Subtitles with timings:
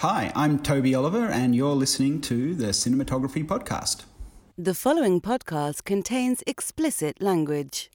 [0.00, 4.04] Hi, I'm Toby Oliver, and you're listening to the Cinematography Podcast.
[4.56, 7.90] The following podcast contains explicit language.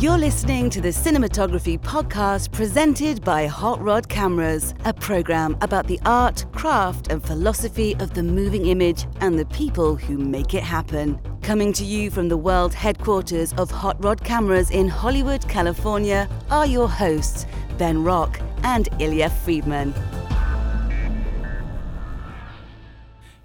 [0.00, 6.00] You're listening to the Cinematography Podcast presented by Hot Rod Cameras, a program about the
[6.06, 11.20] art, craft, and philosophy of the moving image and the people who make it happen.
[11.42, 16.64] Coming to you from the world headquarters of Hot Rod Cameras in Hollywood, California, are
[16.64, 17.44] your hosts,
[17.80, 19.94] Ben Rock and Ilya Friedman.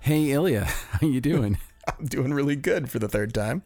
[0.01, 1.57] Hey Ilya, how you doing?
[1.87, 3.63] I'm doing really good for the third time,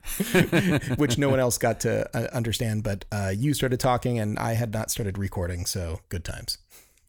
[0.97, 2.83] which no one else got to uh, understand.
[2.83, 6.59] But uh, you started talking, and I had not started recording, so good times.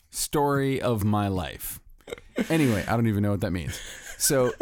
[0.08, 1.80] Story of my life.
[2.48, 3.78] Anyway, I don't even know what that means.
[4.16, 4.54] So,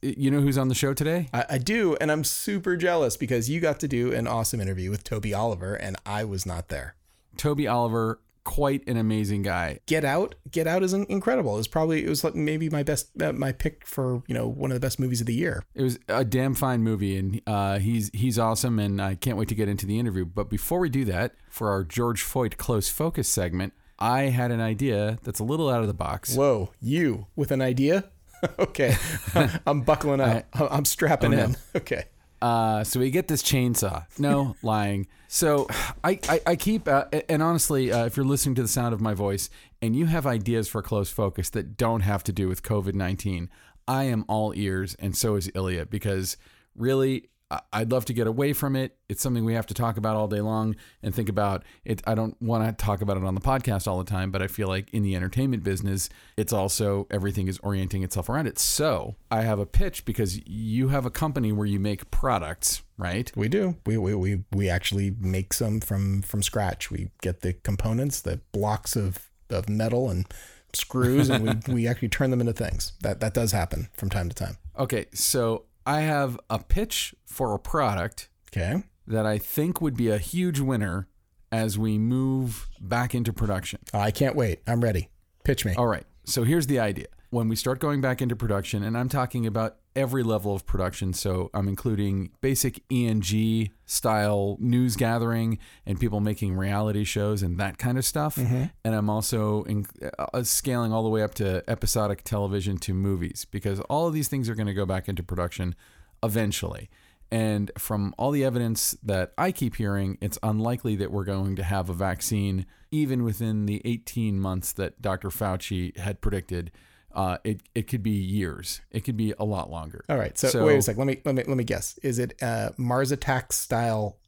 [0.00, 1.28] you know who's on the show today?
[1.34, 4.90] I, I do, and I'm super jealous because you got to do an awesome interview
[4.90, 6.94] with Toby Oliver, and I was not there.
[7.36, 9.80] Toby Oliver, quite an amazing guy.
[9.86, 11.54] Get Out, Get Out is incredible.
[11.54, 14.46] It was probably it was like maybe my best uh, my pick for you know
[14.46, 15.64] one of the best movies of the year.
[15.74, 19.48] It was a damn fine movie, and uh, he's he's awesome, and I can't wait
[19.48, 20.24] to get into the interview.
[20.24, 24.60] But before we do that, for our George Foyt close focus segment, I had an
[24.60, 26.34] idea that's a little out of the box.
[26.34, 28.04] Whoa, you with an idea?
[28.60, 28.96] okay,
[29.66, 30.46] I'm buckling up.
[30.54, 31.44] I, am strapping oh, no.
[31.44, 31.56] in.
[31.74, 32.04] Okay.
[32.40, 34.04] Uh, so we get this chainsaw.
[34.18, 35.08] No, lying.
[35.28, 35.66] So
[36.04, 39.00] I, I, I keep, uh, and honestly, uh, if you're listening to the sound of
[39.00, 39.50] my voice
[39.82, 43.50] and you have ideas for close focus that don't have to do with COVID 19,
[43.88, 46.36] I am all ears, and so is Ilya, because
[46.74, 47.28] really,
[47.72, 48.96] I'd love to get away from it.
[49.08, 52.02] It's something we have to talk about all day long and think about it.
[52.04, 54.48] I don't want to talk about it on the podcast all the time, but I
[54.48, 58.58] feel like in the entertainment business, it's also everything is orienting itself around it.
[58.58, 63.30] So I have a pitch because you have a company where you make products, right?
[63.36, 63.76] We do.
[63.84, 66.90] We we we, we actually make some from from scratch.
[66.90, 70.26] We get the components, the blocks of of metal and
[70.72, 72.92] screws, and we we actually turn them into things.
[73.00, 74.58] That that does happen from time to time.
[74.78, 78.82] Okay, so I have a pitch for a product okay.
[79.06, 81.08] that I think would be a huge winner
[81.52, 83.78] as we move back into production.
[83.94, 84.60] I can't wait.
[84.66, 85.08] I'm ready.
[85.44, 85.74] Pitch me.
[85.74, 86.04] All right.
[86.24, 87.06] So here's the idea.
[87.30, 91.12] When we start going back into production, and I'm talking about every level of production.
[91.14, 97.78] So I'm including basic ENG style news gathering and people making reality shows and that
[97.78, 98.36] kind of stuff.
[98.36, 98.64] Mm-hmm.
[98.84, 99.86] And I'm also in,
[100.18, 104.28] uh, scaling all the way up to episodic television to movies because all of these
[104.28, 105.74] things are going to go back into production
[106.22, 106.90] eventually.
[107.32, 111.64] And from all the evidence that I keep hearing, it's unlikely that we're going to
[111.64, 115.30] have a vaccine even within the 18 months that Dr.
[115.30, 116.70] Fauci had predicted
[117.16, 118.82] uh, it it could be years.
[118.90, 120.04] It could be a lot longer.
[120.08, 120.36] All right.
[120.38, 120.98] So, so wait a sec.
[120.98, 121.98] Let me let me let me guess.
[122.02, 124.18] Is it uh, Mars Attack style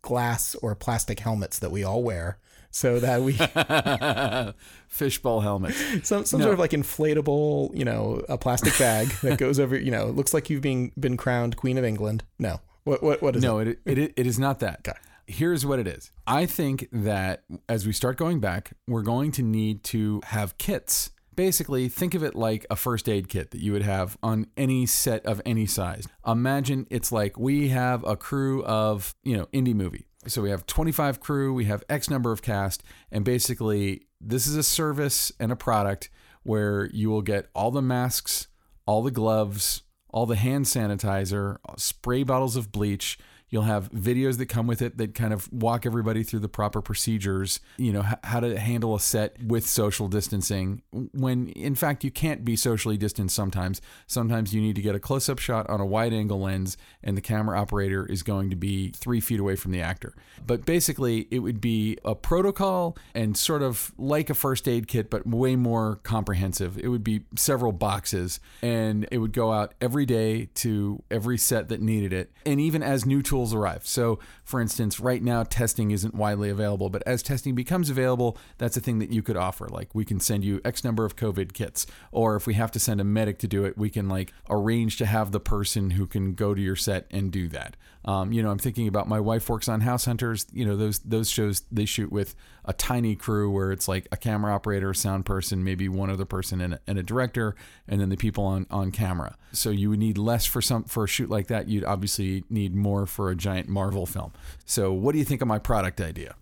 [0.00, 2.38] glass or plastic helmets that we all wear?
[2.70, 3.32] So that we
[4.88, 5.74] fishbowl helmet,
[6.04, 6.44] some some no.
[6.44, 9.76] sort of like inflatable, you know, a plastic bag that goes over.
[9.76, 12.22] You know, looks like you've been been crowned Queen of England.
[12.38, 13.64] No, what what what is no, it?
[13.64, 14.80] No, it, it it is not that.
[14.86, 16.12] Okay here's what it is.
[16.24, 21.10] I think that as we start going back, we're going to need to have kits
[21.36, 24.86] basically think of it like a first aid kit that you would have on any
[24.86, 26.08] set of any size.
[26.26, 30.06] Imagine it's like we have a crew of, you know, indie movie.
[30.26, 32.82] So we have 25 crew, we have X number of cast,
[33.12, 36.10] and basically this is a service and a product
[36.42, 38.48] where you will get all the masks,
[38.86, 43.18] all the gloves, all the hand sanitizer, spray bottles of bleach,
[43.48, 46.82] You'll have videos that come with it that kind of walk everybody through the proper
[46.82, 52.10] procedures, you know, how to handle a set with social distancing when in fact you
[52.10, 53.80] can't be socially distanced sometimes.
[54.08, 57.16] Sometimes you need to get a close up shot on a wide angle lens and
[57.16, 60.14] the camera operator is going to be three feet away from the actor.
[60.44, 65.08] But basically, it would be a protocol and sort of like a first aid kit,
[65.08, 66.78] but way more comprehensive.
[66.78, 71.68] It would be several boxes and it would go out every day to every set
[71.68, 72.32] that needed it.
[72.44, 73.86] And even as new tools tools arrive.
[73.86, 78.76] So, for instance, right now testing isn't widely available, but as testing becomes available, that's
[78.76, 79.66] a thing that you could offer.
[79.68, 82.78] Like we can send you X number of COVID kits, or if we have to
[82.78, 86.06] send a medic to do it, we can like arrange to have the person who
[86.06, 87.76] can go to your set and do that.
[88.04, 90.46] Um, you know, I'm thinking about my wife works on House Hunters.
[90.52, 94.16] You know, those those shows they shoot with a tiny crew where it's like a
[94.16, 97.56] camera operator, a sound person, maybe one other person, and a, and a director,
[97.88, 99.36] and then the people on on camera.
[99.50, 101.68] So you would need less for some for a shoot like that.
[101.68, 104.32] You'd obviously need more for a giant Marvel film.
[104.64, 106.34] So, what do you think of my product idea?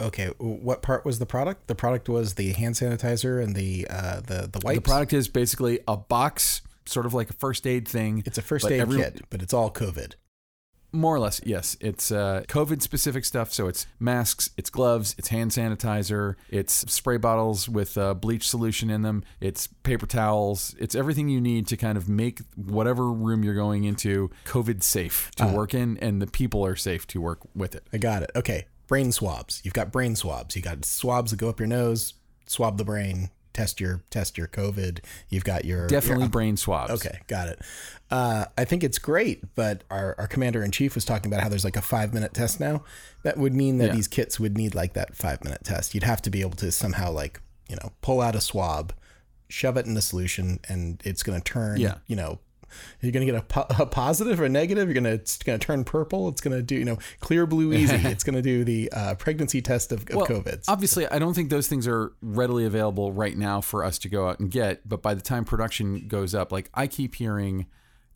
[0.00, 1.68] Okay, what part was the product?
[1.68, 4.78] The product was the hand sanitizer and the uh, the the wipes.
[4.78, 8.22] The product is basically a box, sort of like a first aid thing.
[8.26, 10.14] It's a first aid every, kit, but it's all COVID.
[10.92, 11.76] More or less, yes.
[11.80, 13.52] It's uh, COVID specific stuff.
[13.52, 18.90] So it's masks, it's gloves, it's hand sanitizer, it's spray bottles with uh, bleach solution
[18.90, 23.42] in them, it's paper towels, it's everything you need to kind of make whatever room
[23.42, 27.40] you're going into COVID safe to work in, and the people are safe to work
[27.54, 27.84] with it.
[27.92, 28.30] I got it.
[28.36, 28.66] Okay.
[28.86, 29.62] Brain swabs.
[29.64, 30.54] You've got brain swabs.
[30.54, 32.12] You got swabs that go up your nose,
[32.46, 35.00] swab the brain, test your test your COVID.
[35.28, 36.90] You've got your Definitely your- brain swabs.
[36.92, 37.60] Okay, got it.
[38.10, 41.48] Uh, I think it's great, but our, our commander in chief was talking about how
[41.48, 42.84] there's like a five minute test now.
[43.22, 43.94] That would mean that Yeah.
[43.94, 45.94] these kits would need like that five minute test.
[45.94, 48.92] You'd have to be able to somehow like, you know, pull out a swab,
[49.48, 51.96] shove it in the solution, and it's going to turn, Yeah.
[52.06, 52.38] you know,
[53.00, 54.88] you're going to get a, po- a positive or a negative.
[54.88, 56.28] You're going to, it's going to turn purple.
[56.28, 57.96] It's going to do, you know, clear blue easy.
[57.96, 60.64] it's going to do the uh, pregnancy test of, of Well, COVID.
[60.68, 64.28] Obviously, I don't think those things are readily available right now for us to go
[64.28, 64.88] out and get.
[64.88, 67.66] But by the time production goes up, like I keep hearing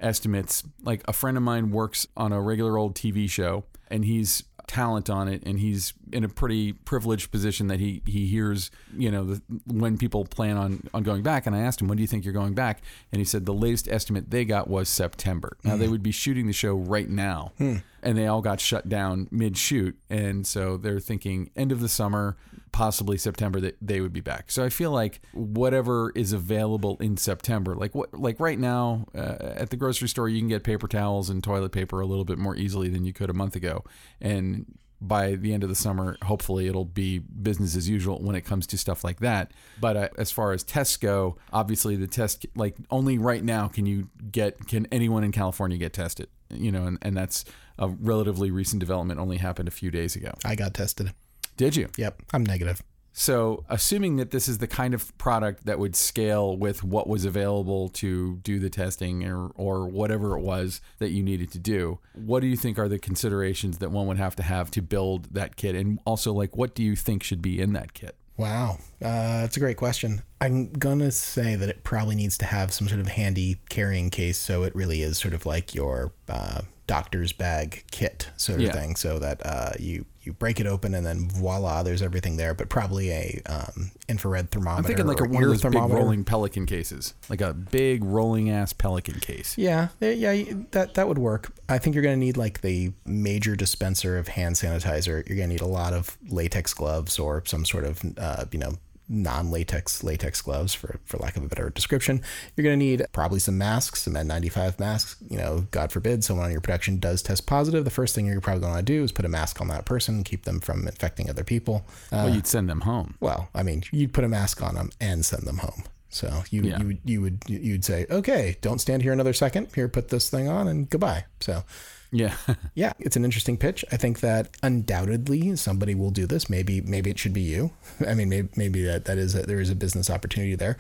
[0.00, 0.62] estimates.
[0.82, 5.08] Like a friend of mine works on a regular old TV show, and he's talent
[5.08, 9.24] on it, and he's in a pretty privileged position that he he hears, you know,
[9.24, 11.46] the, when people plan on on going back.
[11.46, 12.82] And I asked him, "When do you think you're going back?"
[13.12, 15.56] And he said the latest estimate they got was September.
[15.64, 15.92] Now they hmm.
[15.92, 17.76] would be shooting the show right now, hmm.
[18.02, 21.88] and they all got shut down mid shoot, and so they're thinking end of the
[21.88, 22.36] summer,
[22.76, 24.50] possibly September that they would be back.
[24.50, 29.36] So I feel like whatever is available in September, like what like right now uh,
[29.62, 32.36] at the grocery store, you can get paper towels and toilet paper a little bit
[32.36, 33.82] more easily than you could a month ago,
[34.20, 34.66] and
[35.00, 38.66] by the end of the summer, hopefully it'll be business as usual when it comes
[38.66, 39.52] to stuff like that.
[39.80, 43.86] But uh, as far as tests go, obviously the test, like only right now can
[43.86, 46.28] you get, can anyone in California get tested?
[46.50, 47.44] You know, and, and that's
[47.78, 50.32] a relatively recent development, only happened a few days ago.
[50.46, 51.12] I got tested.
[51.56, 51.88] Did you?
[51.96, 52.22] Yep.
[52.32, 52.82] I'm negative.
[53.18, 57.24] So, assuming that this is the kind of product that would scale with what was
[57.24, 61.98] available to do the testing or, or whatever it was that you needed to do,
[62.12, 65.32] what do you think are the considerations that one would have to have to build
[65.32, 65.74] that kit?
[65.74, 68.16] And also, like, what do you think should be in that kit?
[68.36, 70.20] Wow, uh, that's a great question.
[70.42, 74.36] I'm gonna say that it probably needs to have some sort of handy carrying case,
[74.36, 78.72] so it really is sort of like your uh, doctor's bag kit sort of Yeah.
[78.72, 82.52] thing, so that uh, you you break it open and then voila, there's everything there.
[82.52, 84.78] But probably a um, infrared thermometer.
[84.78, 88.50] I'm thinking like a, one of those big rolling Pelican cases, like a big rolling
[88.50, 89.56] ass Pelican case.
[89.56, 91.52] Yeah, yeah, that that would work.
[91.68, 95.26] I think you're gonna need like the major dispenser of hand sanitizer.
[95.28, 98.74] You're gonna need a lot of latex gloves or some sort of uh, you know
[99.08, 102.20] non-latex latex gloves for for lack of a better description.
[102.56, 105.16] You're gonna need probably some masks, some N95 masks.
[105.30, 107.84] You know, God forbid someone on your production does test positive.
[107.84, 110.44] The first thing you're probably gonna do is put a mask on that person, keep
[110.44, 111.86] them from infecting other people.
[112.12, 113.14] Uh, well, you'd send them home.
[113.20, 115.84] well, I mean, you'd put a mask on them and send them home.
[116.08, 116.78] So you Yeah.
[116.80, 119.68] you you would you'd say, okay, don't stand here another second.
[119.74, 121.24] Here, put this thing on and goodbye.
[121.40, 121.64] So
[122.12, 122.34] Yeah.
[122.74, 123.84] yeah, it's an interesting pitch.
[123.90, 126.48] I think that undoubtedly somebody will do this.
[126.48, 127.72] Maybe maybe it should be you.
[128.06, 130.76] I mean, maybe, maybe that that is a, there is a business opportunity there.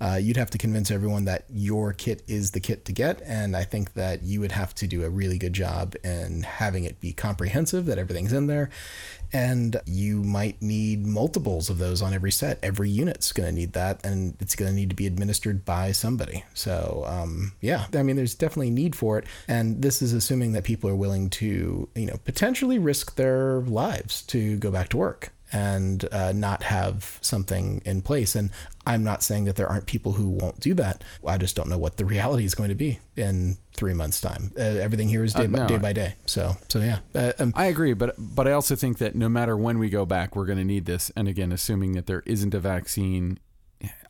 [0.00, 3.56] Uh, you'd have to convince everyone that your kit is the kit to get, and
[3.56, 7.00] I think that you would have to do a really good job in having it
[7.00, 8.68] be comprehensive, that everything's in there,
[9.32, 12.58] and you might need multiples of those on every set.
[12.62, 15.92] Every unit's going to need that, and it's going to need to be administered by
[15.92, 16.44] somebody.
[16.52, 20.64] So um, yeah, I mean, there's definitely need for it, and this is assuming that
[20.64, 25.32] people are willing to, you know, potentially risk their lives to go back to work
[25.52, 28.34] and uh, not have something in place.
[28.34, 28.50] And
[28.86, 31.02] I'm not saying that there aren't people who won't do that.
[31.26, 34.52] I just don't know what the reality is going to be in three months' time.
[34.56, 36.14] Uh, everything here is day, Uh, by, day by day.
[36.26, 36.98] So so yeah.
[37.14, 40.06] Uh, um, I agree, but but I also think that no matter when we go
[40.06, 41.10] back, we're going to need this.
[41.16, 43.38] And again, assuming that there isn't a vaccine,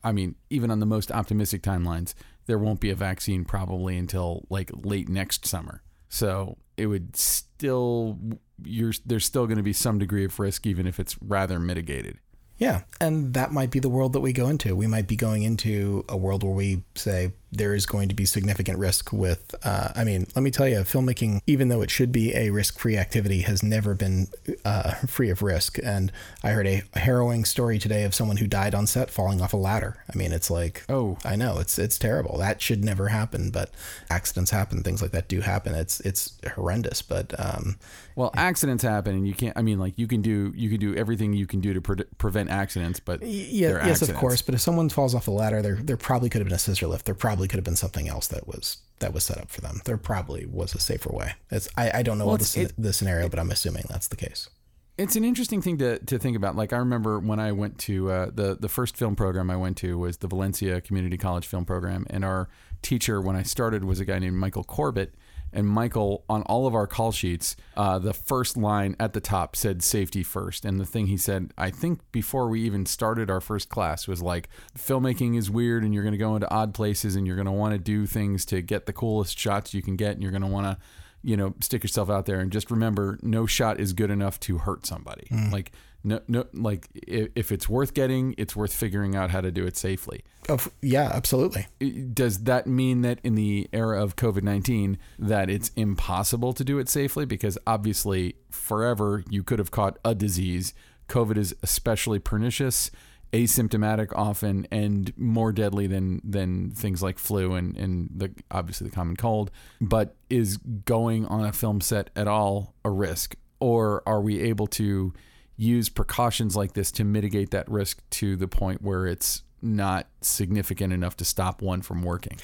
[0.03, 2.13] I mean, even on the most optimistic timelines,
[2.45, 5.81] there won't be a vaccine probably until like late next summer.
[6.09, 8.17] So it would still
[8.63, 12.19] you're there's still going to be some degree of risk, even if it's rather mitigated.
[12.57, 14.75] Yeah, and that might be the world that we go into.
[14.75, 18.25] We might be going into a world where we say there is going to be
[18.25, 19.55] significant risk with.
[19.63, 22.97] Uh, I mean, let me tell you, filmmaking, even though it should be a risk-free
[22.97, 24.27] activity, has never been
[24.65, 25.77] uh, free of risk.
[25.83, 26.11] And
[26.43, 29.57] I heard a harrowing story today of someone who died on set falling off a
[29.57, 30.03] ladder.
[30.13, 31.17] I mean, it's like, Oh.
[31.23, 32.37] I know it's it's terrible.
[32.37, 33.71] That should never happen, but
[34.09, 34.83] accidents happen.
[34.83, 35.73] Things like that do happen.
[35.73, 37.77] It's it's horrendous, but um,
[38.15, 39.57] Well, accidents happen, and you can't.
[39.57, 42.03] I mean, like you can do you can do everything you can do to pre-
[42.17, 44.41] prevent accidents, but Yeah, yes, of course.
[44.41, 46.87] But if someone falls off the ladder, there there probably could have been a scissor
[46.87, 47.05] lift.
[47.05, 49.81] There probably could have been something else that was that was set up for them.
[49.85, 51.33] There probably was a safer way.
[51.51, 54.15] It's I, I don't know Well, the, scen- the scenario, but I'm assuming that's the
[54.15, 54.49] case.
[54.97, 56.55] It's an interesting thing to, to think about.
[56.55, 59.77] Like I remember when I went to uh, the the first film program I went
[59.77, 62.49] to was the Valencia Community College Film Program, and our
[62.81, 65.13] teacher when I started was a guy named Michael Corbett,
[65.57, 69.55] And Michael, on all of our call sheets, uh, the first line at the top
[69.55, 70.65] said safety first.
[70.65, 74.21] And the thing he said, I think before we even started our first class, was
[74.21, 77.47] like, filmmaking is weird and you're going to go into odd places and you're going
[77.47, 80.11] to want to do things to get the coolest shots you can get.
[80.11, 80.77] And you're going to want to,
[81.23, 82.39] you know, stick yourself out there.
[82.39, 85.25] And just remember, no shot is good enough to hurt somebody.
[85.51, 85.71] Like,
[86.07, 89.65] no, no, like if, if it's worth getting, it's worth figuring out how to do
[89.65, 90.23] it safely.
[90.47, 91.67] Oh, yeah, absolutely.
[92.13, 96.79] Does that mean that in the era of COVID 19 that it's impossible to do
[96.79, 97.25] it safely?
[97.25, 100.73] Because obviously, forever you could have caught a disease.
[101.09, 102.89] COVID is especially pernicious,
[103.33, 108.95] asymptomatic often, and more deadly than than things like flu and, and the obviously the
[108.95, 109.51] common cold.
[109.81, 113.35] But is going on a film set at all a risk?
[113.59, 115.13] Or are we able to
[115.57, 120.93] use precautions like this to mitigate that risk to the point where it's not significant
[120.93, 122.37] enough to stop one from working.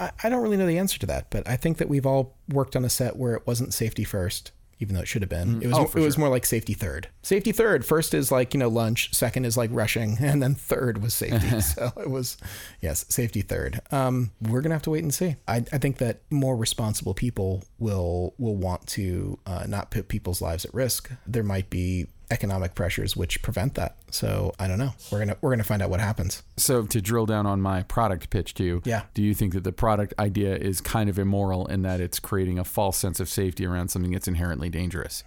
[0.00, 2.36] I, I don't really know the answer to that, but I think that we've all
[2.48, 4.50] worked on a set where it wasn't safety first,
[4.80, 5.62] even though it should have been.
[5.62, 7.08] It was Oh, it for was more like safety third.
[7.22, 7.84] Safety third.
[7.84, 9.14] First is like you know lunch.
[9.14, 11.60] Second is like rushing, and then third was safety.
[11.60, 12.38] so it was
[12.80, 13.80] yes, safety third.
[13.92, 15.36] Um, we're gonna have to wait and see.
[15.46, 20.40] I, I think that more responsible people will will want to uh, not put people's
[20.40, 21.10] lives at risk.
[21.26, 23.96] There might be economic pressures which prevent that.
[24.10, 24.92] So I don't know.
[25.10, 26.42] We're gonna we're gonna find out what happens.
[26.56, 29.02] So to drill down on my product pitch to you, Yeah.
[29.14, 32.58] do you think that the product idea is kind of immoral in that it's creating
[32.58, 35.24] a false sense of safety around something that's inherently dangerous?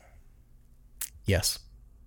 [1.25, 1.59] Yes.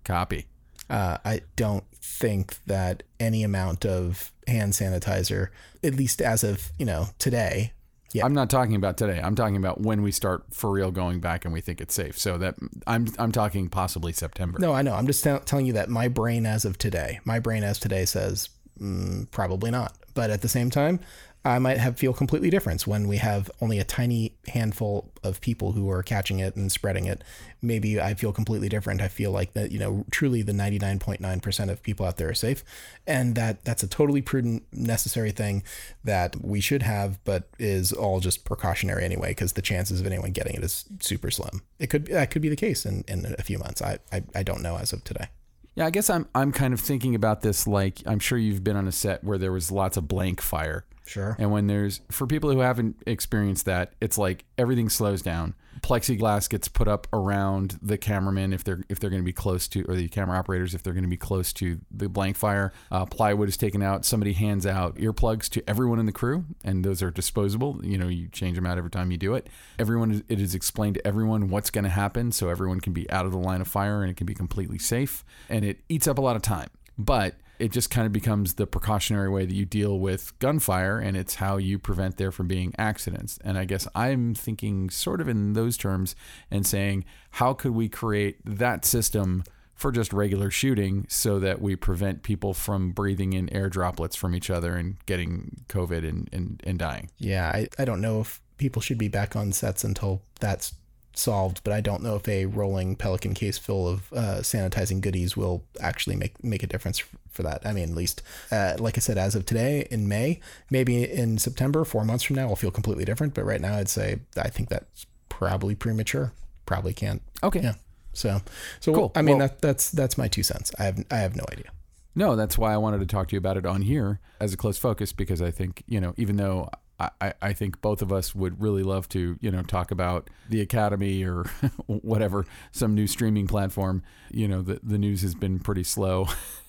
[0.03, 0.45] Copy.
[0.89, 5.49] Uh, I don't think that any amount of hand sanitizer,
[5.83, 7.73] at least as of you know today,
[8.15, 8.25] Yeah.
[8.25, 9.19] I'm not talking about today.
[9.21, 12.17] I'm talking about when we start for real going back and we think it's safe.
[12.17, 12.55] So that
[12.87, 14.57] I'm I'm talking possibly September.
[14.57, 14.93] No, I know.
[14.93, 18.05] I'm just tell telling you that my brain as of today, my brain as today
[18.05, 18.47] says
[18.81, 19.97] mm, probably not.
[20.13, 21.01] But at the same time,
[21.45, 25.73] I might have feel completely different when we have only a tiny handful of people
[25.73, 27.23] who are catching it and spreading it.
[27.61, 28.99] Maybe I feel completely different.
[28.99, 32.63] I feel like that, you know, truly the 99.9% of people out there are safe.
[33.05, 35.61] And that that's a totally prudent, necessary thing
[36.03, 40.31] that we should have, but is all just precautionary anyway, because the chances of anyone
[40.31, 41.61] getting it is super slim.
[41.77, 43.83] It could that could be the case in, in a few months.
[43.83, 45.27] I, I, I don't know as of today.
[45.75, 48.77] Yeah, I guess I'm I'm kind of thinking about this like I'm sure you've been
[48.77, 50.85] on a set where there was lots of blank fire.
[51.05, 51.35] Sure.
[51.39, 55.53] And when there's for people who haven't experienced that, it's like everything slows down.
[55.81, 59.67] Plexiglass gets put up around the cameraman if they're if they're going to be close
[59.67, 62.73] to, or the camera operators if they're going to be close to the blank fire.
[62.91, 64.03] Uh, plywood is taken out.
[64.03, 67.79] Somebody hands out earplugs to everyone in the crew, and those are disposable.
[67.83, 69.47] You know, you change them out every time you do it.
[69.77, 73.25] Everyone, it is explained to everyone what's going to happen, so everyone can be out
[73.25, 75.23] of the line of fire and it can be completely safe.
[75.49, 78.67] And it eats up a lot of time, but it just kind of becomes the
[78.67, 82.73] precautionary way that you deal with gunfire and it's how you prevent there from being
[82.77, 83.39] accidents.
[83.43, 86.15] And i guess i'm thinking sort of in those terms
[86.51, 89.43] and saying how could we create that system
[89.75, 94.33] for just regular shooting so that we prevent people from breathing in air droplets from
[94.33, 97.09] each other and getting covid and, and, and dying?
[97.17, 100.73] Yeah, I, I don't know if people should be back on sets until that's
[101.15, 105.35] solved, but I don't know if a rolling Pelican case full of uh, sanitizing goodies
[105.35, 107.65] will actually make make a difference for that.
[107.65, 111.37] I mean, at least, uh, like I said, as of today in May, maybe in
[111.37, 113.33] September, four months from now, will feel completely different.
[113.33, 116.33] But right now, I'd say I think that's probably premature.
[116.65, 117.21] Probably can't.
[117.43, 117.73] okay Yeah.
[118.13, 118.41] So,
[118.79, 119.11] so Cool.
[119.15, 120.71] I mean, Well- that that's that's my two cents.
[120.79, 121.71] I have I have no idea.
[122.17, 124.57] No, that's why I wanted to talk to you about it on here as a
[124.57, 126.69] close focus because I think, you know, even though
[126.99, 130.61] I, I- think both of us would really love to, you know, talk about the
[130.61, 131.43] Academy or
[131.87, 136.27] whatever, some new streaming platform, you know, the, the news has been pretty slow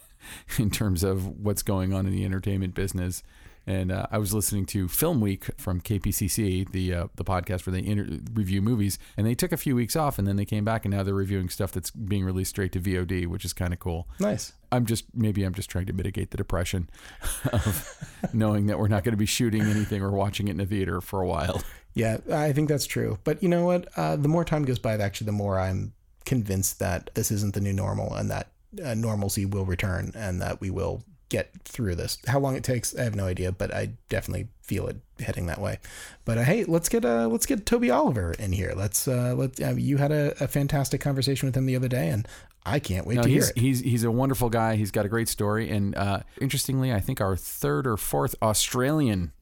[0.59, 3.23] in terms of what's going on in the entertainment business.
[3.67, 7.73] And uh, I was listening to Film Week from KPCC, the uh, the podcast where
[7.73, 10.65] they inter- review movies, and they took a few weeks off, and then they came
[10.65, 13.73] back, and now they're reviewing stuff that's being released straight to VOD, which is kind
[13.73, 14.09] of cool.
[14.21, 14.53] Nice.
[14.71, 16.89] I'm just maybe I'm just trying to mitigate the depression
[17.53, 20.67] of knowing that we're not going to be shooting anything or watching it in a
[20.67, 21.63] theater for a while.
[21.95, 23.19] Yeah, I think that's true.
[23.25, 23.89] But you know what?
[23.97, 25.95] Uh, the more time goes by, actually, the more I'm
[26.27, 28.49] convinced that this isn't the new normal and that
[28.85, 32.19] uh, normalcy will return and that we will get through this.
[32.27, 35.61] How long it takes, I have no idea, but I definitely feel it heading that
[35.61, 35.79] way.
[36.25, 38.75] But uh, hey, let's get uh, let's get Toby Oliver in here.
[38.77, 42.09] Let's uh, let uh, you had a, a fantastic conversation with him the other day,
[42.09, 42.27] and
[42.65, 43.59] I can't wait No, to hear he's, it.
[43.59, 44.77] he's he's a wonderful guy.
[44.77, 49.33] He's got a great story, and uh, interestingly, I think our third or fourth Australian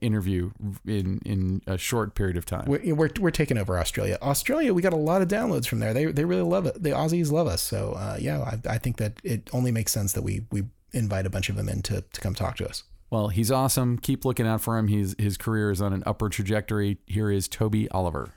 [0.00, 0.50] interview
[0.86, 2.64] in in a short period of time.
[2.66, 4.16] We're, we're, we're taking over Australia.
[4.22, 5.92] Australia, we got a lot of downloads from there.
[5.92, 6.82] They, they really love it.
[6.82, 7.60] The Aussies love us.
[7.60, 11.26] So, uh, yeah, I, I think that it only makes sense that we, we invite
[11.26, 12.84] a bunch of them in to, to come talk to us.
[13.10, 13.98] Well, he's awesome.
[13.98, 14.88] Keep looking out for him.
[14.88, 16.98] He's, his career is on an upward trajectory.
[17.06, 18.32] Here is Toby Oliver.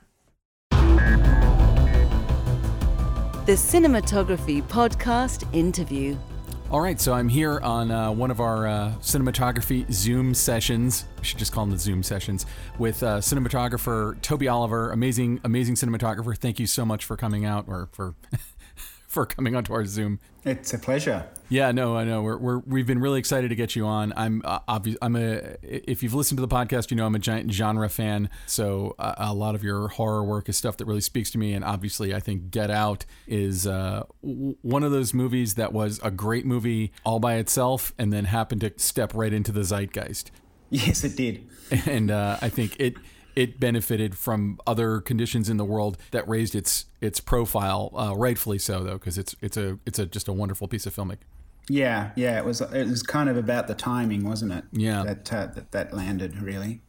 [3.48, 6.18] The Cinematography Podcast Interview.
[6.70, 11.06] All right, so I'm here on uh, one of our uh, cinematography Zoom sessions.
[11.18, 12.46] We should just call them the Zoom sessions
[12.78, 16.38] with uh, cinematographer Toby Oliver, amazing, amazing cinematographer.
[16.38, 18.16] Thank you so much for coming out or for
[19.18, 20.20] for coming onto our Zoom.
[20.46, 21.28] It's a pleasure.
[21.50, 22.22] Yeah, no, I know.
[22.22, 24.14] We're, we're we've been really excited to get you on.
[24.16, 24.96] I'm uh, obvious.
[25.02, 25.56] I'm a.
[25.64, 28.30] If you've listened to the podcast, you know I'm a giant genre fan.
[28.46, 31.54] So uh, a lot of your horror work is stuff that really speaks to me.
[31.54, 36.00] And obviously, I think Get Out is uh, w- one of those movies that was
[36.04, 40.30] a great movie all by itself, and then happened to step right into the zeitgeist.
[40.70, 41.44] Yes, it did.
[41.88, 42.96] And uh, I think it
[43.38, 48.58] it benefited from other conditions in the world that raised its its profile, uh, rightfully
[48.58, 51.28] so, though, because it's it's a it's a just a wonderful piece of filmmaking.
[51.70, 52.62] Yeah, yeah, it was.
[52.62, 54.64] It was kind of about the timing, wasn't it?
[54.72, 55.04] Yeah.
[55.04, 56.82] that uh, that, that landed really,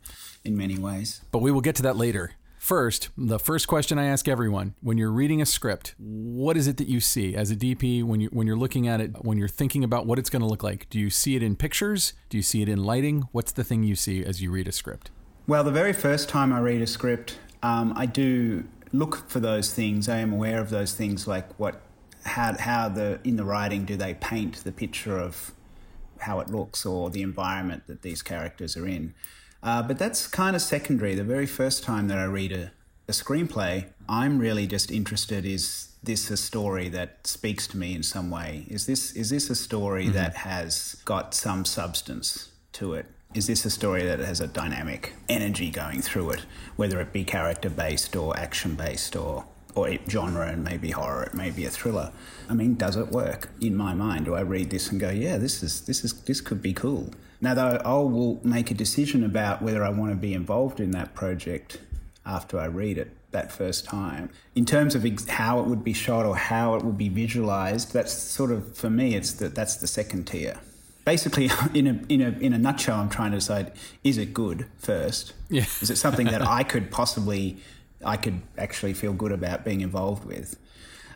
[0.43, 1.21] in many ways.
[1.31, 2.33] But we will get to that later.
[2.59, 6.79] First, the first question I ask everyone when you're reading a script, what is it
[6.79, 9.49] that you see as a DP when you when you're looking at it, when you're
[9.49, 10.89] thinking about what it's going to look like?
[10.89, 12.15] Do you see it in pictures?
[12.31, 13.29] Do you see it in lighting?
[13.33, 15.11] What's the thing you see as you read a script?
[15.49, 19.73] Well, the very first time I read a script, um, I do look for those
[19.73, 20.07] things.
[20.07, 21.81] I am aware of those things, like what,
[22.25, 25.53] how, how the in the writing do they paint the picture of
[26.19, 29.15] how it looks or the environment that these characters are in.
[29.63, 31.15] Uh, but that's kind of secondary.
[31.15, 32.71] The very first time that I read a,
[33.09, 38.03] a screenplay, I'm really just interested: is this a story that speaks to me in
[38.03, 38.67] some way?
[38.69, 40.13] Is this is this a story mm-hmm.
[40.13, 43.07] that has got some substance to it?
[43.39, 46.41] Is this a story that has a dynamic energy going through it,
[46.75, 49.45] whether it be character based or action based or
[49.77, 52.11] or genre and maybe horror, it may be a thriller.
[52.51, 54.25] I mean, does it work in my mind?
[54.25, 57.11] Do I read this and go, yeah, this is this is this could be cool?
[57.41, 60.91] Now, though, I will make a decision about whether I want to be involved in
[60.91, 61.79] that project
[62.27, 64.31] after I read it that first time.
[64.57, 67.93] In terms of ex- how it would be shot or how it would be visualized,
[67.93, 70.59] that's sort of for me, it's the, that's the second tier
[71.09, 73.73] basically, in a, in a, in a nutshell, I'm trying to decide
[74.05, 75.33] is it good first?
[75.49, 75.65] Yeah.
[75.81, 77.57] is it something that I could possibly,
[78.05, 80.59] I could actually feel good about being involved with?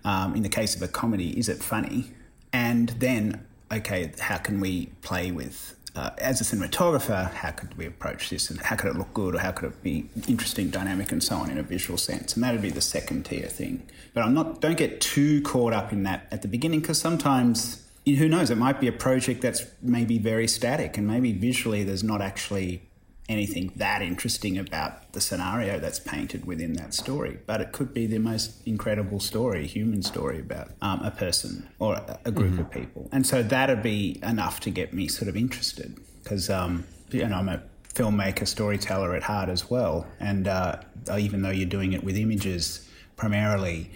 [0.05, 2.11] Um, in the case of a comedy, is it funny?
[2.55, 7.85] And then, okay, how can we play with uh, as a cinematographer, how could we
[7.85, 11.13] approach this and how could it look good or how could it be interesting, dynamic,
[11.13, 12.35] and so on in a visual sense?
[12.35, 13.87] And that would be the second tier thing.
[14.15, 17.82] But I'm not, don't get too caught up in that at the beginning because sometimes
[18.05, 18.51] who knows?
[18.51, 22.83] It might be a project that's maybe very static, and maybe visually there's not actually
[23.29, 27.39] anything that interesting about the scenario that's painted within that story.
[27.47, 32.01] But it could be the most incredible story, human story about um, a person or
[32.25, 32.61] a, group mm-hmm.
[32.61, 33.09] of people.
[33.13, 37.37] And so that'd be enough to get me sort of interested because, um, you know,
[37.37, 37.63] I'm a
[37.95, 40.07] filmmaker, storyteller at heart as well.
[40.19, 40.79] And uh,
[41.17, 43.91] even though you're doing it with images primarily,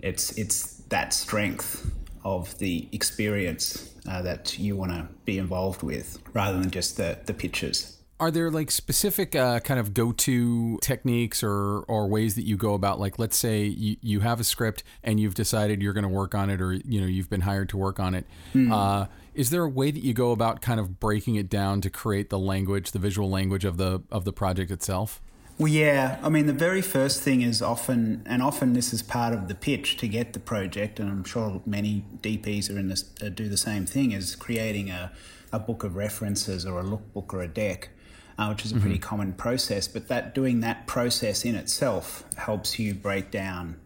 [0.00, 1.90] it's it's that strength
[2.26, 7.16] of the experience uh, that you want to be involved with rather than just the,
[7.26, 7.98] the pictures.
[8.18, 12.74] Are there like specific uh, kind of go-to techniques or or ways that you go
[12.74, 16.08] about like let's say you, you have a script and you've decided you're going to
[16.08, 18.24] work on it or you know you've been hired to work on it.
[18.54, 18.72] Mm.
[18.72, 21.90] Uh, is there a way that you go about kind of breaking it down to
[21.90, 25.20] create the language, the visual language of the of the project itself?
[25.58, 26.18] Well, yeah.
[26.22, 29.54] I mean, the very first thing is often, and often this is part of the
[29.54, 33.48] pitch to get the project, and I'm sure many DPs are in this uh, do
[33.48, 35.12] the same thing, is creating a,
[35.52, 37.88] a book of references or a lookbook or a deck,
[38.36, 38.82] uh, which is a mm-hmm.
[38.82, 39.88] pretty common process.
[39.88, 43.80] But that doing that process in itself helps you break down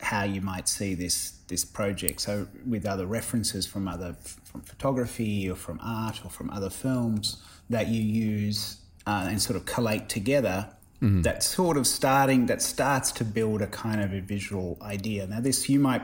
[0.00, 2.22] how you might see this this project.
[2.22, 7.42] So with other references from other from photography or from art or from other films
[7.68, 10.70] that you use uh, and sort of collate together
[11.00, 11.22] mm-hmm.
[11.22, 15.26] that sort of starting that starts to build a kind of a visual idea.
[15.26, 16.02] Now, this you might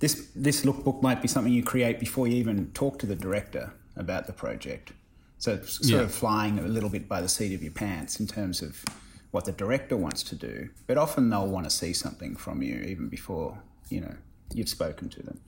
[0.00, 3.72] this this lookbook might be something you create before you even talk to the director
[3.96, 4.92] about the project.
[5.38, 6.00] So sort yeah.
[6.00, 8.84] of flying a little bit by the seat of your pants in terms of
[9.30, 10.68] what the director wants to do.
[10.86, 14.14] But often they'll want to see something from you even before you know
[14.54, 15.40] you've spoken to them.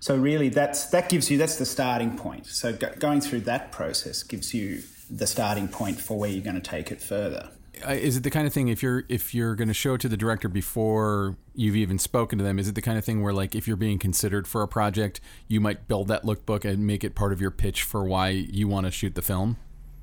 [0.00, 2.46] So really, that's that gives you that's the starting point.
[2.46, 6.60] So go, going through that process gives you the starting point for where you're going
[6.60, 7.50] to take it further
[7.88, 10.08] is it the kind of thing if you're if you're going to show it to
[10.08, 13.32] the director before you've even spoken to them is it the kind of thing where
[13.32, 17.04] like if you're being considered for a project you might build that lookbook and make
[17.04, 19.56] it part of your pitch for why you want to shoot the film?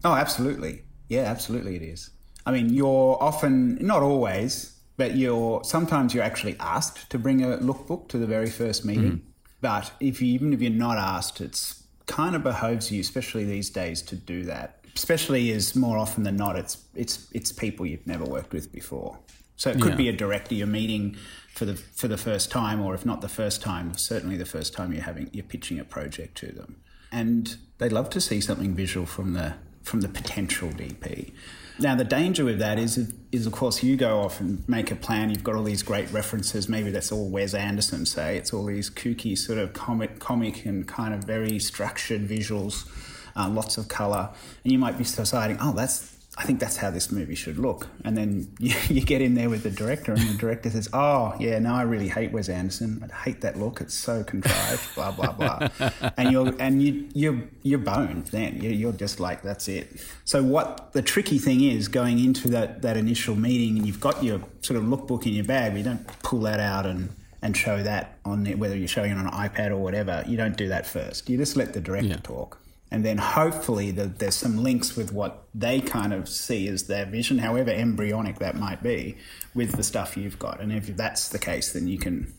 [0.03, 0.83] Oh absolutely.
[1.09, 2.11] Yeah absolutely it is.
[2.45, 7.57] I mean you're often not always but you're sometimes you're actually asked to bring a
[7.57, 9.11] lookbook to the very first meeting.
[9.11, 9.27] Mm-hmm.
[9.61, 13.69] but if you, even if you're not asked it's kind of behoves you especially these
[13.69, 18.07] days to do that especially is more often than not, it's it's it's people you've
[18.07, 19.17] never worked with before.
[19.57, 19.97] So it could Yeah.
[19.97, 21.15] be a director you're meeting
[21.53, 24.73] for the for the first time, or if not the first time, certainly the first
[24.73, 26.77] time you're having you're pitching a project to them,
[27.11, 29.53] and they love to see something visual from the
[29.83, 31.31] from the potential DP.
[31.77, 34.95] Now the danger with that is is of course you go off and make a
[34.95, 35.29] plan.
[35.29, 36.67] You've got all these great references.
[36.69, 38.37] Maybe that's all Wes Anderson say.
[38.37, 42.85] It's all these kooky sort of comic comic and kind of very structured visuals,
[43.35, 44.29] uh, lots of color,
[44.63, 47.87] and you might be deciding, oh, that's I think that's how this movie should look.
[48.03, 51.33] And then you, you get in there with the director, and the director says, "Oh,
[51.39, 53.09] yeah, no, I really hate Wes Anderson.
[53.09, 53.79] I hate that look.
[53.79, 55.69] It's so contrived." blah blah blah.
[56.17, 58.27] and you're and you you're you're boned.
[58.27, 60.01] Then you're, you're just like, that's it.
[60.25, 64.21] So what the tricky thing is going into that that initial meeting, and you've got
[64.21, 67.55] your sort of lookbook in your bag, but you don't pull that out and and
[67.55, 70.23] show that on it, whether you're showing it on an iPad or whatever.
[70.27, 71.29] You don't do that first.
[71.29, 72.17] You just let the director Yeah.
[72.17, 72.59] talk
[72.91, 77.05] and then hopefully the, there's some links with what they kind of see as their
[77.05, 79.17] vision, however embryonic that might be,
[79.53, 80.61] with the stuff you've got.
[80.61, 82.33] And if that's the case, then you can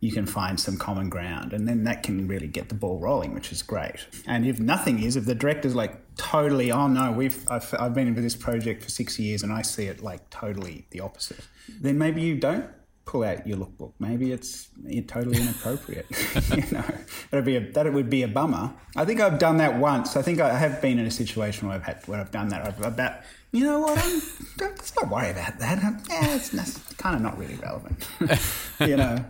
[0.00, 3.34] you can find some common ground, and then that can really get the ball rolling,
[3.34, 4.04] which is great.
[4.26, 8.08] And if nothing is, if the director's like totally, oh no, we've I've, I've been
[8.08, 11.46] into this project for six years and I see it like totally the opposite,
[11.80, 12.66] then maybe you don't
[13.04, 13.92] pull out your lookbook.
[13.98, 14.68] Maybe it's
[15.06, 16.06] totally inappropriate.
[16.50, 16.84] you know,
[17.30, 18.72] that'd be a, that it would be a bummer.
[18.96, 20.16] I think I've done that once.
[20.16, 22.66] I think I have been in a situation where I've had where I've done that.
[22.66, 23.98] I've about you know what?
[23.98, 24.22] I'm,
[24.56, 25.84] don't, let's not worry about that.
[25.84, 28.08] Um, yeah, it's, that's kind of not really relevant.
[28.80, 29.22] you know,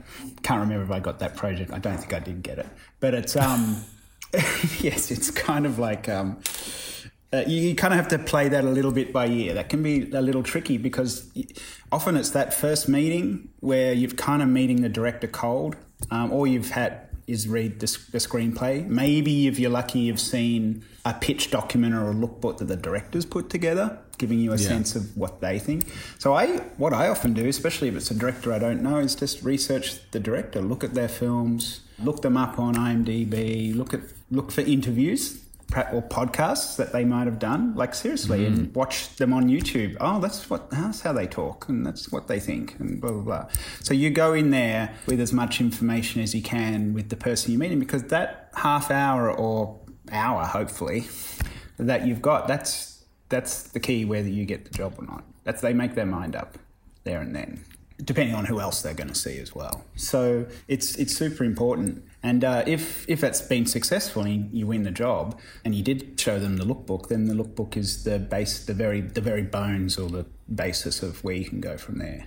[0.43, 1.73] can't remember if I got that project.
[1.73, 2.69] I don't think I did get it,
[3.01, 3.85] but it's um,
[4.81, 6.41] yes, it's kind of like um.
[7.33, 9.55] Uh, you, you kind of have to play that a little bit by ear.
[9.55, 11.31] That can be a little tricky because
[11.91, 15.77] often it's that first meeting where you've kind of meeting the director cold.
[16.11, 18.87] Um, all you've had is read the, the screenplay.
[18.87, 23.25] Maybe if you're lucky, you've seen a pitch document or a lookbook that the directors
[23.25, 24.69] put together, giving you a Yeah.
[24.69, 25.85] sense of what they think.
[26.19, 29.15] So I, what I often do, especially if it's a director I don't know, is
[29.15, 34.01] just research the director, look at their films, look them up on IMDb, look at
[34.31, 35.42] look for interviews
[35.77, 37.75] or podcasts that they might have done.
[37.75, 38.75] Like seriously, and mm.
[38.75, 39.97] watch them on YouTube.
[40.01, 43.23] Oh, that's what that's how they talk, and that's what they think, and blah blah
[43.23, 43.49] blah.
[43.81, 47.53] So you go in there with as much information as you can with the person
[47.53, 49.81] you're meeting, because that half hour or
[50.11, 51.07] hour, hopefully,
[51.79, 55.25] that you've got, that's that's the key whether you get the job or not.
[55.45, 56.59] That's they make their mind up
[57.05, 57.65] there and then,
[58.05, 59.85] depending on who else they're going to see as well.
[59.97, 62.05] So it's it's super important.
[62.23, 65.83] And uh, if if it's been successful and you, you win the job and you
[65.83, 69.43] did show them the lookbook, then the lookbook is the base, the very the very
[69.43, 72.27] bones or the basis of where you can go from there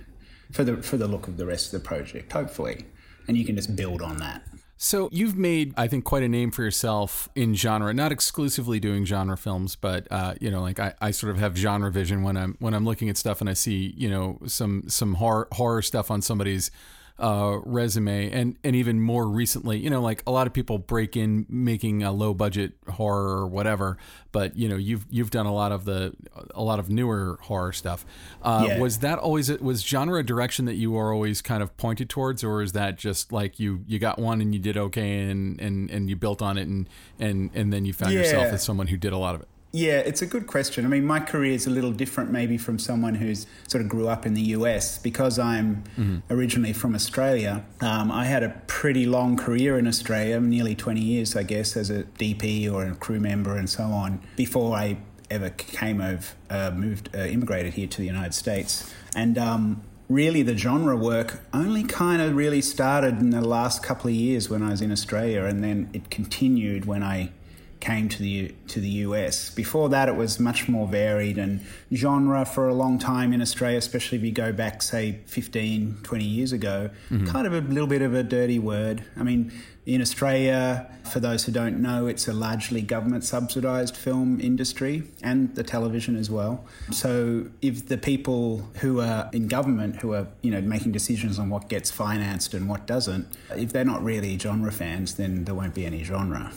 [0.52, 2.84] for the for the look of the rest of the project, hopefully,
[3.26, 4.42] and you can just build on that.
[4.78, 9.06] So you've made, I think, quite a name for yourself in genre, not exclusively doing
[9.06, 12.36] genre films, but uh, you know, like I, I sort of have genre vision when
[12.36, 15.80] I'm when I'm looking at stuff and I see, you know, some some horror horror
[15.80, 16.70] stuff on somebody's
[17.18, 21.16] uh, resume, and and even more recently, you know, like a lot of people break
[21.16, 23.96] in making a low budget horror or whatever,
[24.32, 26.12] but you know, you've you've done a lot of the
[26.54, 28.04] a lot of newer horror stuff.
[28.42, 28.80] Uh, Yeah.
[28.80, 32.44] Was that always was genre a direction that you were always kind of pointed towards,
[32.44, 35.90] or is that just like you you got one and you did okay and and
[35.90, 38.96] and you built on it and and and then you found yourself as someone who
[38.98, 39.48] did a lot of it?
[39.72, 40.86] Yeah, it's a good question.
[40.86, 44.08] I mean, my career is a little different maybe from someone who's sort of grew
[44.08, 45.84] up in the US because I'm
[46.30, 47.64] originally from Australia.
[47.80, 51.90] Um, I had a pretty long career in Australia, nearly 20 years, I guess, as
[51.90, 54.96] a DP or a crew member and so on, before I
[55.30, 58.90] ever came over, uh, moved, uh, immigrated here to the United States.
[59.14, 64.08] And um, really, the genre work only kind of really started in the last couple
[64.08, 67.32] of years when I was in Australia, and then it continued when I
[67.80, 69.50] came to the to the US.
[69.50, 71.60] Before that, it was much more varied and
[71.92, 76.24] genre for a long time in Australia, especially if you go back, say, 15, 20
[76.24, 77.26] years ago, mm-hmm.
[77.26, 79.04] kind of a little bit of a dirty word.
[79.16, 79.52] I mean,
[79.86, 85.54] in Australia, for those who don't know, it's a largely government subsidised film industry and
[85.54, 86.64] the television as well.
[86.90, 91.50] So if the people who are in government, who are you know making decisions on
[91.50, 95.74] what gets financed and what doesn't, if they're not really genre fans, then there won't
[95.74, 96.52] be any genre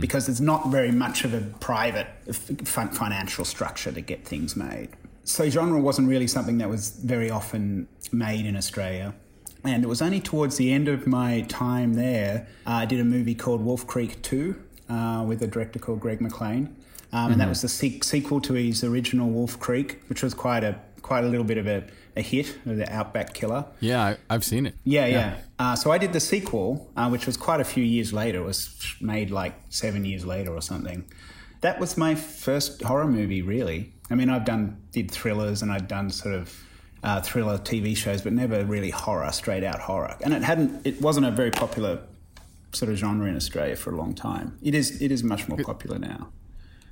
[0.00, 4.88] because there's not very much of a private f- financial structure to get things made.
[5.24, 9.14] So genre wasn't really something that was very often made in Australia.
[9.64, 13.04] And it was only towards the end of my time there, uh, I did a
[13.04, 14.56] movie called Wolf Creek 2
[14.88, 16.74] uh, with a director called Greg McLean.
[17.12, 20.64] Um, And that was the se- sequel to his original Wolf Creek, which was quite
[20.64, 21.84] a quite a little bit of a,
[22.16, 23.64] a hit, of the Outback Killer.
[23.80, 24.74] Yeah, I, I've seen it.
[24.84, 25.36] Yeah, yeah.
[25.58, 28.40] Uh, so I did the sequel, uh, which was quite a few years later.
[28.40, 31.04] It was made like seven years later or something.
[31.60, 33.92] That was my first horror movie, really.
[34.10, 36.58] I mean, I've done did thrillers and I'd done sort of
[37.02, 40.16] uh, thriller TV shows, but never really horror, straight out horror.
[40.22, 42.00] And it hadn't, it wasn't a very popular
[42.72, 44.58] sort of genre in Australia for a long time.
[44.62, 46.30] It is, it is much more popular now.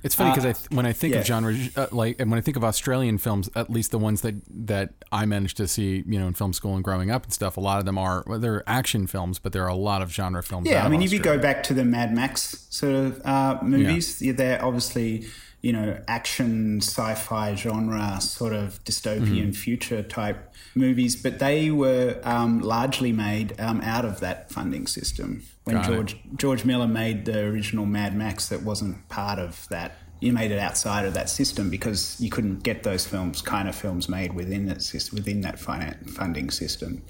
[0.01, 1.19] It's funny because I th- when I think yeah.
[1.19, 4.21] of genre, uh, like, and when I think of Australian films, at least the ones
[4.21, 7.33] that that I managed to see, you know, in film school and growing up and
[7.33, 10.01] stuff, a lot of them are well, they're action films, but there are a lot
[10.01, 10.69] of genre films.
[10.69, 13.59] out Yeah, I mean, if you go back to the Mad Max sort of uh,
[13.61, 14.33] movies, yeah.
[14.33, 15.27] they're obviously
[15.61, 19.51] you know action sci-fi genre sort of dystopian Mm-hmm.
[19.51, 25.43] future type movies, but they were um, largely made um, out of that funding system.
[25.69, 25.93] When Got it.
[25.93, 29.97] George George Miller made the original Mad Max, that wasn't part of that.
[30.19, 33.75] You made it outside of that system because you couldn't get those films, kind of
[33.75, 34.77] films, made within that
[35.13, 37.03] within that finan- funding system.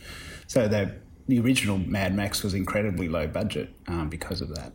[0.47, 0.95] So the
[1.29, 4.73] the original Mad Max was incredibly low budget um, because of that.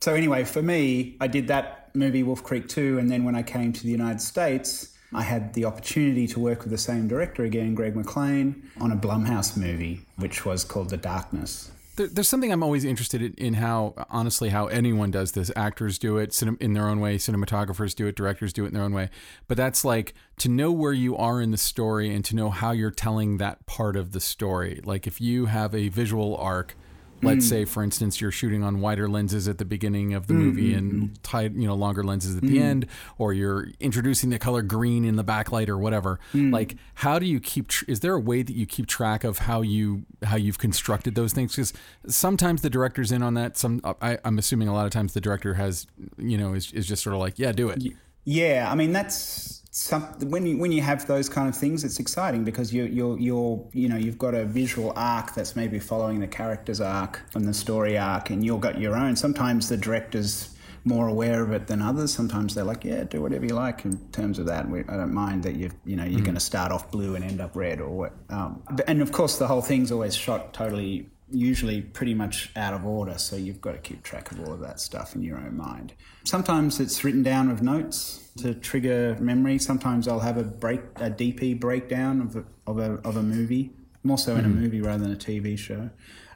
[0.00, 3.42] So anyway, for me, I did that movie Wolf Creek 2, and then when I
[3.42, 7.44] came to the United States, I had the opportunity to work with the same director
[7.44, 11.70] again, Greg McLean, on a Blumhouse movie, which was called The Darkness.
[11.96, 15.50] There, there's something I'm always interested in, in how, honestly, how anyone does this.
[15.56, 18.82] Actors do it in their own way, cinematographers do it, directors do it in their
[18.82, 19.10] own way.
[19.48, 22.70] But that's like to know where you are in the story and to know how
[22.70, 24.80] you're telling that part of the story.
[24.84, 26.76] Like if you have a visual arc,
[27.22, 27.50] let's hmm.
[27.50, 30.72] say, for instance, you're shooting on wider lenses at the beginning of the hmm, movie
[30.72, 32.86] hmm, and tight, you know, longer lenses at the end,
[33.18, 36.18] or you're introducing the color green in the backlight or whatever.
[36.50, 37.68] Like, how do you keep?
[37.68, 41.14] Tr- is there a way that you keep track of how you how you've constructed
[41.14, 41.52] those things?
[41.52, 41.72] Because
[42.06, 43.56] sometimes the director's in on that.
[43.56, 45.86] Some I, I'm assuming a lot of times the director has,
[46.18, 47.82] you know, is, is just sort of like, yeah, do it.
[48.26, 52.00] Yeah, I mean that's some, when you when you have those kind of things, it's
[52.00, 56.18] exciting because you you're you're you know you've got a visual arc that's maybe following
[56.18, 59.14] the character's arc and the story arc, and you've got your own.
[59.14, 60.48] Sometimes the director's
[60.84, 62.12] more aware of it than others.
[62.12, 64.68] Sometimes they're like, yeah, do whatever you like in terms of that.
[64.68, 67.24] We, I don't mind that you you know you're going to start off blue and
[67.24, 68.12] end up red or what.
[68.28, 72.86] Um, and of course, the whole thing's always shot totally usually pretty much out of
[72.86, 75.56] order, so you've got to keep track of all of that stuff in your own
[75.56, 75.92] mind.
[76.24, 79.58] Sometimes it's written down with notes to trigger memory.
[79.58, 83.72] Sometimes I'll have a break, a DP breakdown of a, of a, of a movie,
[84.02, 85.90] more so in a movie rather than a TV show,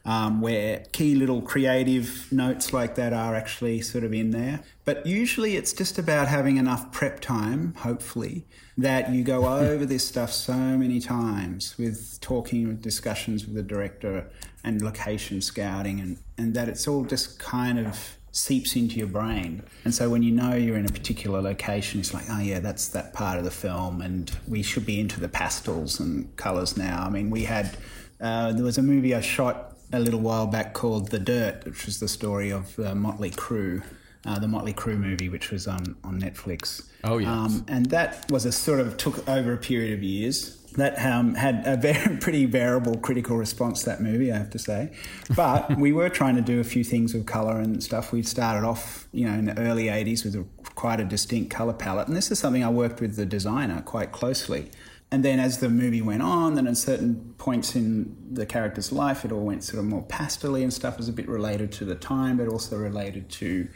[0.05, 4.61] um, where key little creative notes like that are actually sort of in there.
[4.85, 10.07] But usually it's just about having enough prep time, hopefully, that you go over this
[10.07, 14.31] stuff so many times with talking, with discussions with the director
[14.65, 19.63] and location scouting, and, and that it's all just kind of seeps into your brain.
[19.85, 22.89] And so when you know you're in a particular location, it's like, oh, yeah, that's
[22.89, 27.05] that part of the film, and we should be into the pastels and colours now.
[27.05, 27.77] I mean, we had,
[28.21, 31.87] uh, there was a movie I shot a little while back called The Dirt, which
[31.87, 33.83] was the story of uh, Mötley Crüe.
[34.25, 36.89] Uh, the Mötley Crüe movie, which was on, on Netflix.
[37.03, 37.29] Oh, yes.
[37.29, 40.60] Um, and that was a sort of took over a period of years.
[40.77, 43.83] That um, had a very pretty variable critical response.
[43.83, 44.93] That movie, I have to say,
[45.35, 48.13] but we were trying to do a few things with color and stuff.
[48.13, 51.73] We started off, you know, in the early '80s with a, quite a distinct color
[51.73, 54.71] palette, and this is something I worked with the designer quite closely.
[55.13, 59.25] And then as the movie went on, then at certain points in the character's life,
[59.25, 61.97] it all went sort of more pastely and stuff was a bit related to the
[61.97, 63.67] time, but also related to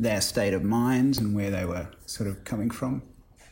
[0.00, 3.02] their state of minds and where they were sort of coming from.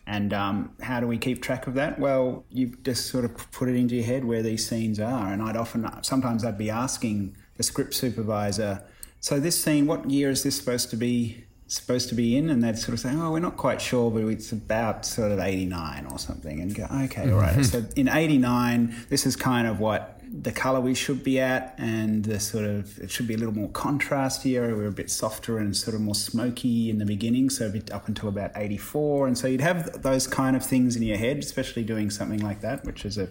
[0.08, 1.98] And um, how do we keep track of that?
[1.98, 5.30] Well, you just sort of put it into your head where these scenes are.
[5.30, 8.82] And I'd often, sometimes I'd be asking the script supervisor,
[9.20, 12.48] so this scene, what year is this supposed to be supposed to be in?
[12.48, 15.40] And they'd sort of say, oh, we're not quite sure, but it's about sort of
[15.40, 16.60] 89 or something.
[16.60, 17.62] And go, okay, all right.
[17.62, 22.24] So in 89, this is kind of what the color we should be at and
[22.24, 25.58] the sort of it should be a little more contrast here we're a bit softer
[25.58, 29.26] and sort of more smoky in the beginning so a bit up until about 84
[29.26, 32.60] and so you'd have those kind of things in your head especially doing something like
[32.60, 33.28] that which is a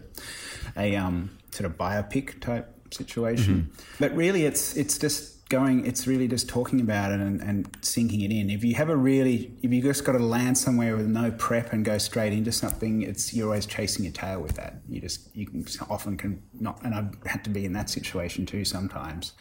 [0.75, 3.71] a um, sort of biopic type situation.
[3.99, 8.21] But really it's it's just going it's really just talking about it and, and sinking
[8.21, 8.49] it in.
[8.49, 11.73] If you have a really if you just got to land somewhere with no prep
[11.73, 14.81] and go straight into something it's you're always chasing your tail with that.
[14.87, 18.45] You just you can often can not and i've had to be in that situation
[18.45, 19.33] too sometimes.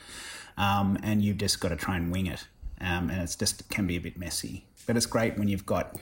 [0.57, 2.47] Um, and you've just got to try and wing it.
[2.81, 4.66] Um, and it's just can be a bit messy.
[4.87, 5.97] But it's great when you've got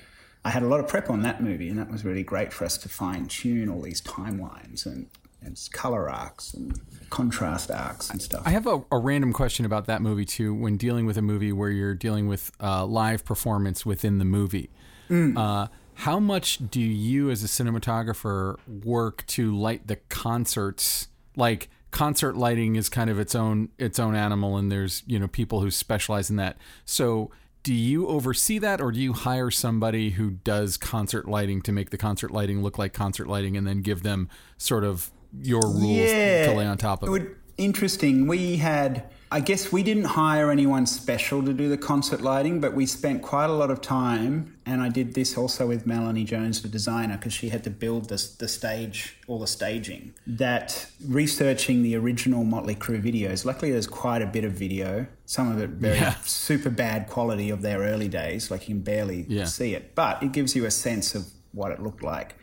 [0.45, 2.65] i had a lot of prep on that movie and that was really great for
[2.65, 5.09] us to fine tune all these timelines and
[5.45, 6.81] and color arcs and
[7.11, 8.43] contrast arcs and stuff.
[8.45, 10.55] I have a, a, random question about that movie too.
[10.55, 14.71] When dealing with a movie where you're dealing with uh, live performance within the movie,
[15.09, 15.37] mm.
[15.37, 21.09] uh, how much do you, as a cinematographer, work to light the concerts?
[21.37, 25.29] Like concert lighting is kind of its own its own animal, and there's you know
[25.29, 26.57] people who specialize in that.
[26.85, 27.31] So
[27.65, 31.89] do you oversee that or do you hire somebody who does concert lighting to make
[31.89, 34.29] the concert lighting look like concert lighting and then give them
[34.59, 35.11] sort of
[35.43, 36.47] your rules Yeah.
[36.47, 37.11] to lay on top of it?
[37.13, 38.27] would- interesting.
[38.27, 42.75] We had, I guess, we didn't hire anyone special to do the concert lighting, but
[42.75, 46.63] we spent quite a lot of time, and I did this also with Melanie Jones,
[46.63, 50.15] the designer, because she had to build the the stage, all the staging.
[50.27, 53.45] That researching the original Mötley Crüe videos.
[53.45, 55.07] Luckily, there's quite a bit of video.
[55.27, 56.15] Some of it very Yeah.
[56.25, 59.45] super bad quality of their early days, like you can barely Yeah.
[59.45, 62.35] see it, but it gives you a sense of what it looked like.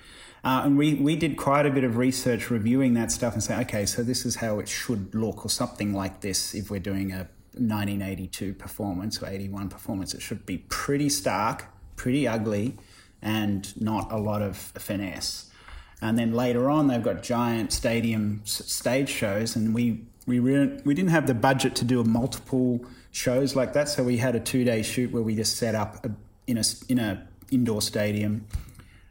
[0.43, 3.61] Uh, and we, we did quite a bit of research reviewing that stuff and saying,
[3.61, 7.11] okay, so this is how it should look, or something like this if we're doing
[7.11, 10.13] a 1982 performance or 81 performance.
[10.13, 12.77] It should be pretty stark, pretty ugly,
[13.21, 15.51] and not a lot of finesse.
[16.01, 20.95] And then later on, they've got giant stadium stage shows, and we we re- we
[20.95, 24.63] didn't have the budget to do multiple shows like that, so we had a two
[24.63, 26.11] day shoot where we just set up a,
[26.47, 28.47] in a in a indoor stadium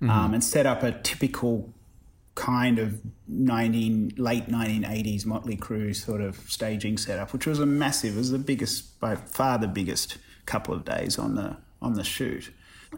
[0.09, 1.73] um, and set up a typical
[2.35, 8.15] kind of 19 late 1980s Mötley Crüe sort of staging setup, which was a massive.
[8.15, 12.05] It was the biggest by far the biggest couple of days on the on the
[12.05, 12.51] shoot.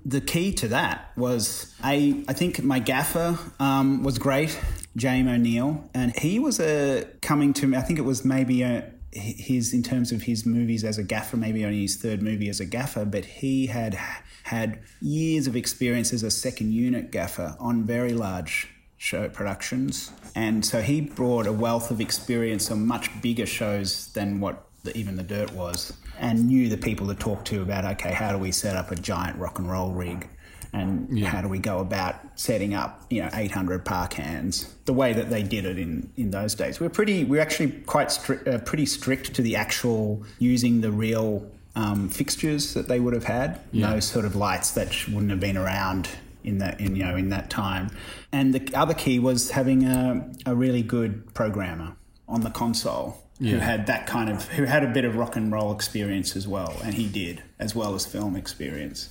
[0.07, 4.59] The key to that was a I think my gaffer um, was great,
[4.97, 7.77] James O'Neill, and he was a coming to me.
[7.77, 11.37] I think it was maybe a his in terms of his movies as a gaffer,
[11.37, 13.99] maybe only his third movie as a gaffer, but he had
[14.45, 20.65] had years of experience as a second unit gaffer on very large show productions, and
[20.65, 25.17] so he brought a wealth of experience on much bigger shows than what the, even
[25.17, 28.53] the Dirt was, and knew the people to talk to about okay, how do we
[28.53, 30.29] set up a giant rock and roll rig,
[30.73, 34.73] and how do we go about setting up you know 800 PAR cans?
[34.85, 36.81] The way that they did it in in those days.
[36.81, 41.51] We're pretty, we're actually quite stri- uh, pretty strict to the actual using the real
[41.75, 45.57] um, fixtures that they would have had, those sort of lights that wouldn't have been
[45.57, 46.09] around
[46.45, 47.91] in that in you know in that time.
[48.31, 51.97] And the other key was having a, a really good programmer
[52.29, 55.51] on the console who had that kind of who had a bit of rock and
[55.51, 59.09] roll experience as well, and he did as well as film experience.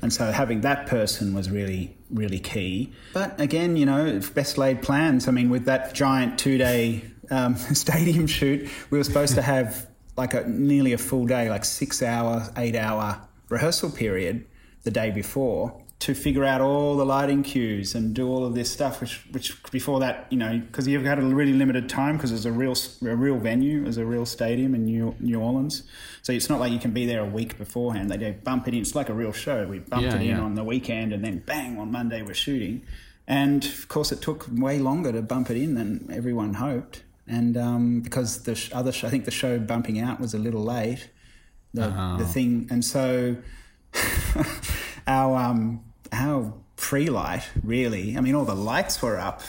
[0.00, 2.92] And so having that person was really really key.
[3.12, 5.28] But again, you know, best laid plans.
[5.28, 9.88] I mean, with that giant two day um, stadium shoot, we were supposed to have
[10.16, 14.46] like a nearly a full day, like six hour, eight hour rehearsal period
[14.84, 18.68] the day before to figure out all the lighting cues and do all of this
[18.68, 19.00] stuff.
[19.00, 22.44] Which, which before that, you know, because you've got a really limited time because it's
[22.44, 25.84] a real, a real venue, it's a real stadium in New, New Orleans.
[26.22, 28.10] So it's not like you can be there a week beforehand.
[28.10, 28.80] They do bump it in.
[28.80, 29.64] It's like a real show.
[29.68, 32.82] We bumped Yeah, it in on the weekend and then bang on Monday we're shooting.
[33.28, 37.04] And of course, it took way longer to bump it in than everyone hoped.
[37.26, 40.38] And um, because the sh- other, sh- I think the show bumping out was a
[40.38, 41.08] little late,
[41.72, 43.36] the, the thing, and so
[45.06, 45.82] our um,
[46.12, 48.16] our pre light really.
[48.16, 49.42] I mean, all the lights were up,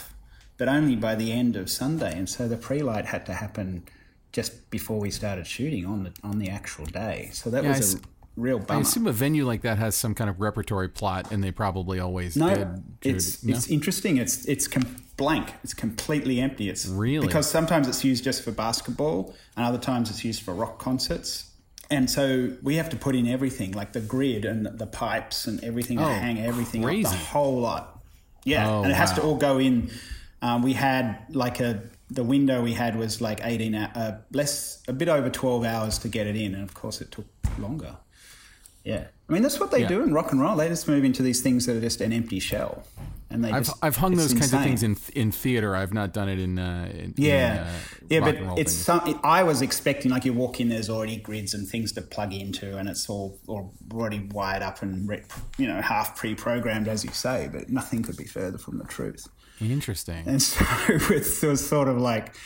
[0.56, 3.84] but only by the end of Sunday, and so the pre light had to happen
[4.32, 7.30] just before we started shooting on the on the actual day.
[7.32, 8.02] So that Yeah, was a s-
[8.36, 8.78] real bummer.
[8.78, 11.98] I assume a venue like that has some kind of repertory plot, and they probably
[11.98, 13.00] always No, did.
[13.00, 13.56] did- it's no?
[13.56, 14.16] it's interesting.
[14.18, 15.52] It's it's com- blank.
[15.62, 16.68] It's completely empty.
[16.68, 17.26] It's Really?
[17.26, 21.50] because sometimes it's used just for basketball, and other times it's used for rock concerts.
[21.90, 25.62] And so we have to put in everything, like the grid and the, pipes and
[25.62, 27.02] everything, to Oh, hang everything up, crazy.
[27.10, 28.00] the whole lot.
[28.44, 29.90] Yeah, Oh, and it has to all go in.
[30.42, 34.92] Um, we had like a the window we had was like eighteen, uh, less a
[34.92, 37.26] bit over twelve hours to get it in, and of course it took
[37.58, 37.96] longer.
[38.84, 39.88] Yeah, I mean that's what they Yeah.
[39.88, 40.56] do in rock and roll.
[40.56, 42.82] They just move into these things that are just an empty shell,
[43.34, 43.50] and they.
[43.50, 45.74] I've just, I've hung those kinds of things in in theater.
[45.74, 47.70] I've not done it in uh, in, Yeah, in, uh,
[48.08, 49.20] yeah, but it's some.
[49.24, 52.78] I was expecting like you walk in, there's already grids and things to plug into,
[52.78, 55.24] and it's all or already wired up and re-
[55.58, 57.50] you know half pre-programmed, as you say.
[57.52, 59.26] But nothing could be further from the truth.
[59.60, 60.22] interesting.
[60.26, 62.36] And so it was sort of like,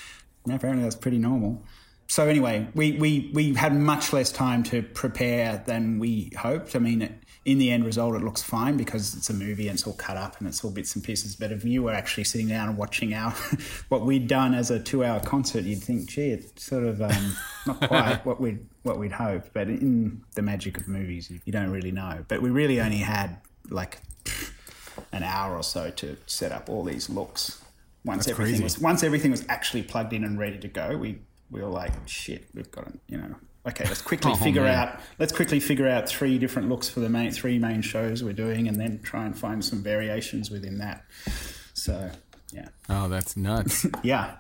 [0.51, 1.63] apparently that's pretty normal.
[2.11, 6.75] So anyway, we, we, we had much less time to prepare than we hoped.
[6.75, 9.87] I mean, in the end result, it looks fine because it's a movie and it's
[9.87, 11.35] all cut up and it's all bits and pieces.
[11.35, 13.31] But if you were actually sitting down and watching our
[13.89, 17.81] what we'd done as a two-hour concert, you'd think, gee, it's sort of um, not
[17.89, 19.55] quite what we'd what we'd hoped.
[19.55, 22.23] But in the magic of movies, you, you don't really know.
[22.29, 23.39] But we really only had
[23.71, 24.03] like
[25.13, 27.65] an hour or so to set up all these looks.
[28.05, 28.65] Once That's everything crazy.
[28.65, 31.21] was once everything was actually plugged in and ready to go, we
[31.51, 33.37] we were like, shit, we've got to, you know,
[33.69, 34.75] okay, let's quickly Oh, figure man.
[34.89, 38.33] out let's quickly figure out three different looks for the main three main shows we're
[38.33, 41.05] doing, and then try and find some variations within that.
[41.75, 42.11] So
[42.53, 42.69] Yeah.
[42.89, 43.85] Oh, that's nuts.
[44.03, 44.37] Yeah.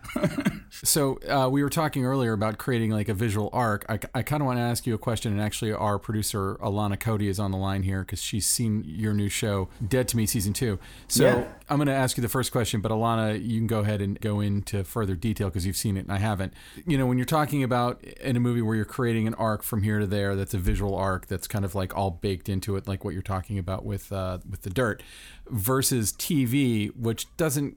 [0.70, 3.84] so uh, we were talking earlier about creating like a visual arc.
[3.88, 6.98] I, I kind of want to ask you a question, and actually, our producer Alana
[6.98, 10.26] Cody is on the line here because she's seen your new show, Dead to Me
[10.26, 10.78] season two.
[11.08, 11.44] So Yeah.
[11.68, 14.18] I'm going to ask you the first question, but Alana, you can go ahead and
[14.20, 16.54] go into further detail because you've seen it and I haven't.
[16.86, 19.82] You know, when you're talking about in a movie where you're creating an arc from
[19.82, 22.88] here to there, that's a visual arc that's kind of like all baked into it,
[22.88, 25.02] like what you're talking about with uh, with the dirt,
[25.48, 27.76] versus TV, which doesn't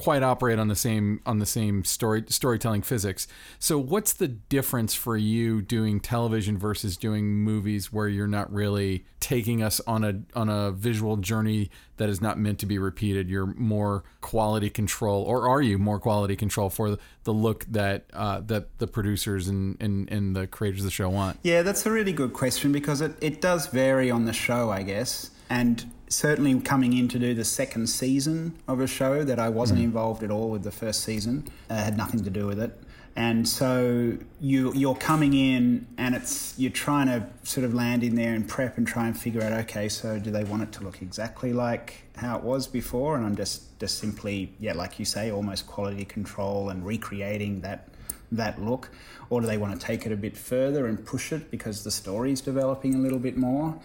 [0.00, 3.26] quite operate on the same on the same story storytelling physics.
[3.58, 9.04] So what's the difference for you doing television versus doing movies where you're not really
[9.20, 13.28] taking us on a on a visual journey that is not meant to be repeated?
[13.28, 18.40] You're more quality control or are you more quality control for the look that uh,
[18.46, 21.38] that the producers and, and, and the creators of the show want?
[21.42, 24.82] Yeah, that's a really good question because it, it does vary on the show, I
[24.82, 25.30] guess.
[25.48, 29.80] And certainly coming in to do the second season of a show that I wasn't
[29.80, 32.78] involved at all with the first season, uh, had nothing to do with it.
[33.16, 38.14] And so you you're coming in and it's you're trying to sort of land in
[38.14, 40.84] there and prep and try and figure out okay so do they want it to
[40.84, 45.04] look exactly like how it was before and I'm just just simply yeah like you
[45.04, 47.90] say almost quality control and recreating that
[48.32, 48.90] that look,
[49.28, 51.90] or do they want to take it a bit further and push it because the
[51.90, 53.78] story's developing a little bit more?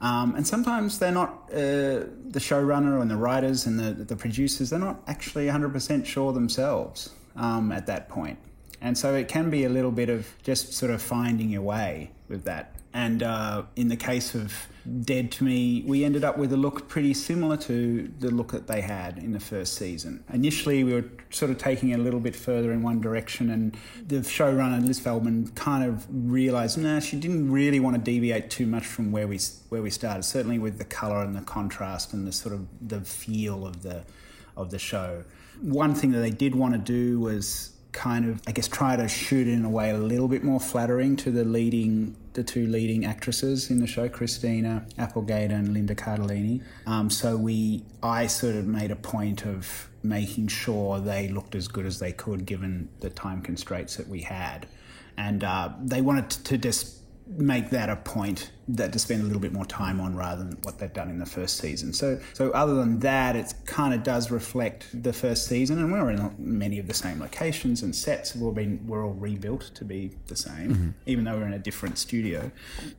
[0.00, 4.70] Um, and sometimes they're not, uh, the showrunner and the writers and the, the producers,
[4.70, 8.38] they're not actually 100% sure themselves um, at that point.
[8.80, 12.12] And so it can be a little bit of just sort of finding your way
[12.28, 12.76] with that.
[12.94, 14.54] And uh, in the case of
[15.02, 18.66] Dead to Me, we ended up with a look pretty similar to the look that
[18.66, 20.24] they had in the first season.
[20.32, 23.76] Initially, we were sort of taking it a little bit further in one direction, and
[24.06, 28.66] the showrunner Liz Feldman kind of realised, no, she didn't really want to deviate too
[28.66, 30.22] much from where we where we started.
[30.22, 34.04] Certainly with the colour and the contrast and the sort of the feel of the
[34.56, 35.24] of the show.
[35.60, 39.08] One thing that they did want to do was kind of, I guess, try to
[39.08, 43.04] shoot in a way a little bit more flattering to the leading, the two leading
[43.04, 46.62] actresses in the show, Christina Applegate and Linda Cardellini.
[46.86, 51.68] Um, so we, I sort of made a point of making sure they looked as
[51.68, 54.66] good as they could given the time constraints that we had.
[55.16, 56.99] And uh, they wanted to just
[57.36, 60.58] make that a point that to spend a little bit more time on rather than
[60.62, 61.92] what they've done in the first season.
[61.92, 66.10] So, so other than that, it kind of does reflect the first season, and we're
[66.10, 69.84] in many of the same locations and sets have all been we're all rebuilt to
[69.84, 70.90] be the same, mm-hmm.
[71.06, 72.50] even though we're in a different studio.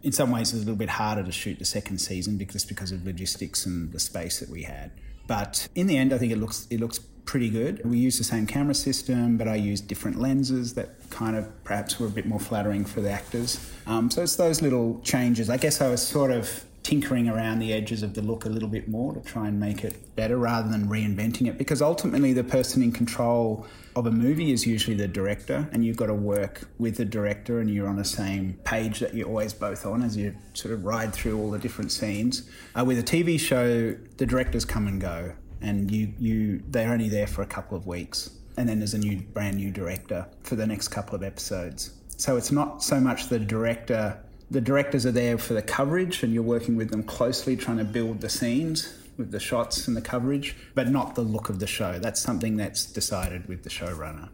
[0.03, 2.91] In some ways, it's a little bit harder to shoot the second season because because
[2.91, 4.91] of logistics and the space that we had.
[5.27, 6.99] But in the end, I think it looks it looks
[7.31, 7.81] pretty good.
[7.85, 11.97] We use the same camera system, but I used different lenses that kind of perhaps
[11.97, 13.71] were a bit more flattering for the actors.
[13.87, 15.49] Um, so it's those little changes.
[15.49, 18.67] I guess I was sort of tinkering around the edges of the look a little
[18.67, 22.43] bit more to try and make it better rather than reinventing it because ultimately the
[22.43, 23.65] person in control
[23.95, 27.59] of a movie is usually the director and you've got to work with the director
[27.59, 30.83] and you're on the same page that you're always both on as you sort of
[30.83, 34.99] ride through all the different scenes uh, with a tv show the directors come and
[34.99, 38.93] go and you, you they're only there for a couple of weeks and then there's
[38.93, 41.91] a new brand new director for the next couple of episodes.
[42.17, 46.33] So it's not so much the director the directors are there for the coverage and
[46.33, 50.01] you're working with them closely trying to build the scenes with the shots and the
[50.01, 51.99] coverage but not the look of the show.
[51.99, 54.29] That's something that's decided with the showrunner.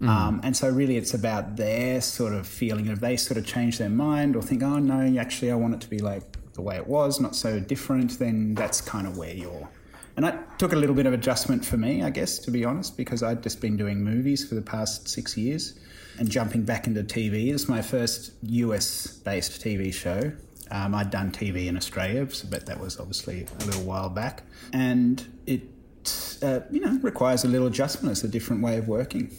[0.00, 2.86] Um, and so really it's about their sort of feeling.
[2.86, 5.80] If they sort of change their mind or think oh no actually i want it
[5.80, 6.22] to be like
[6.54, 9.68] the way it was not so different then that's kind of where you're
[10.18, 12.96] and that took a little bit of adjustment for me, I guess, to be honest,
[12.96, 15.78] because I'd just been doing movies for the past six years
[16.18, 17.54] and jumping back into TV.
[17.54, 20.32] It's my first US based TV show.
[20.72, 24.42] Um, I'd done TV in Australia, but that was obviously a little while back.
[24.72, 25.62] And it,
[26.42, 28.10] uh, you know, requires a little adjustment.
[28.10, 29.30] It's a different way of working.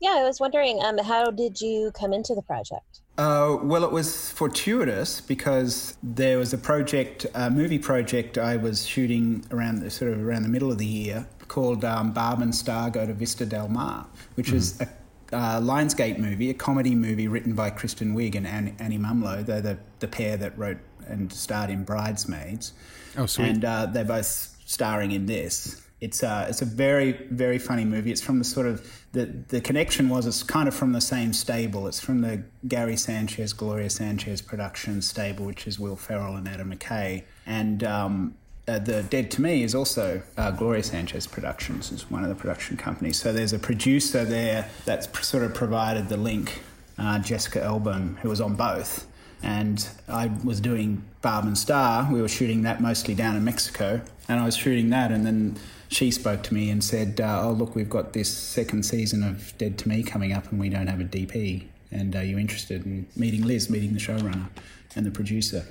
[0.00, 3.02] Yeah, I was wondering, um, how did you come into the project?
[3.18, 8.86] Uh, well, it was fortuitous because there was a project, a movie project I was
[8.86, 12.54] shooting around the sort of around the middle of the year called um, Barb and
[12.54, 14.88] Star Go to Vista Del Mar, which is a
[15.32, 19.44] uh, Lionsgate movie, a comedy movie written by Kristen Wiig and Annie, Annie Mumolo.
[19.44, 22.72] They're the, the pair that wrote and starred in Bridesmaids.
[23.16, 23.48] Oh, sweet.
[23.48, 25.85] And uh, they're both starring in this.
[26.00, 28.12] It's uh, it's a very very funny movie.
[28.12, 31.32] It's from the sort of the the connection was it's kind of from the same
[31.32, 31.86] stable.
[31.86, 36.70] It's from the Gary Sanchez Gloria Sanchez production stable, which is Will Ferrell and Adam
[36.74, 37.22] McKay.
[37.46, 38.34] And um,
[38.68, 42.34] uh, the Dead to Me is also uh, Gloria Sanchez Productions, is one of the
[42.34, 43.16] production companies.
[43.18, 46.60] So there's a producer there that's pr- sort of provided the link,
[46.98, 49.06] uh, Jessica Elbaum, who was on both.
[49.42, 52.08] and I was doing Barb and Star.
[52.12, 55.56] We were shooting that mostly down in Mexico, and I was shooting that, and then
[55.88, 59.56] she spoke to me and said, uh, "Oh, look, we've got this second season of
[59.58, 61.66] Dead to Me coming up, and we don't have a DP.
[61.90, 64.48] And are you interested in meeting Liz, meeting the showrunner
[64.94, 65.66] and the producer?"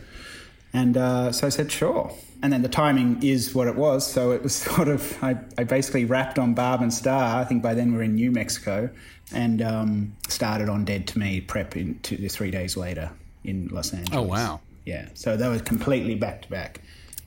[0.74, 2.12] And uh, so I said, "Sure."
[2.42, 4.06] And then the timing is what it was.
[4.06, 7.40] So it was sort of I, I basically wrapped on Barb and Star.
[7.40, 8.90] I think by then we we're in New Mexico,
[9.34, 13.12] and um, started on Dead to Me prep in two, three days later
[13.44, 14.18] in Los Angeles.
[14.18, 14.60] Oh wow!
[14.86, 16.82] Yeah, so they were completely back to back.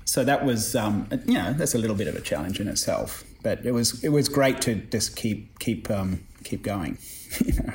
[0.09, 3.25] So that was, um, you know, that's a little bit of a challenge in itself.
[3.43, 6.97] But it was it was great to just keep keep um, keep going,
[7.45, 7.75] you know,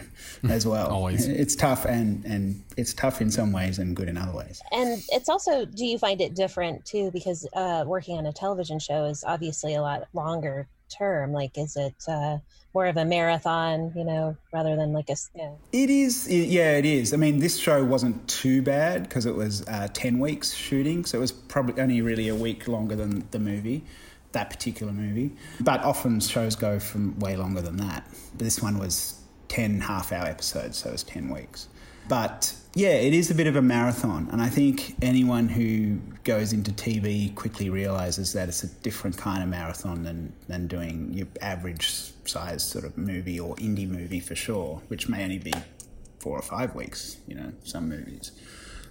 [0.50, 0.88] as well.
[0.88, 4.64] Always, it's tough and and it's tough in some ways and good in other ways.
[4.72, 7.12] And it's also, do you find it different too?
[7.12, 10.68] Because uh, working on a television show is obviously a lot longer
[10.98, 11.32] term.
[11.32, 11.96] Like, is it?
[12.08, 12.38] Uh,
[12.74, 15.16] more of a marathon, you know, rather than like a.
[15.36, 15.52] Yeah.
[15.72, 17.14] It is, yeah, it is.
[17.14, 21.20] I mean, this show wasn't too bad because it was uh, 10 weeks shooting, so
[21.20, 23.84] it was probably only really a week longer than the movie,
[24.32, 25.36] that particular movie.
[25.60, 28.08] But often shows go from way longer than that.
[28.32, 29.20] But this one was
[29.50, 31.68] 10 half hour episodes, so it was 10 weeks.
[32.10, 34.30] But yeah, it is a bit of a marathon.
[34.32, 39.43] And I think anyone who goes into TV quickly realizes that it's a different kind
[39.43, 41.89] of marathon than, than doing your average
[42.26, 45.53] size sort of movie or indie movie for sure, which may only be
[46.19, 48.32] four or five weeks, you know, some movies.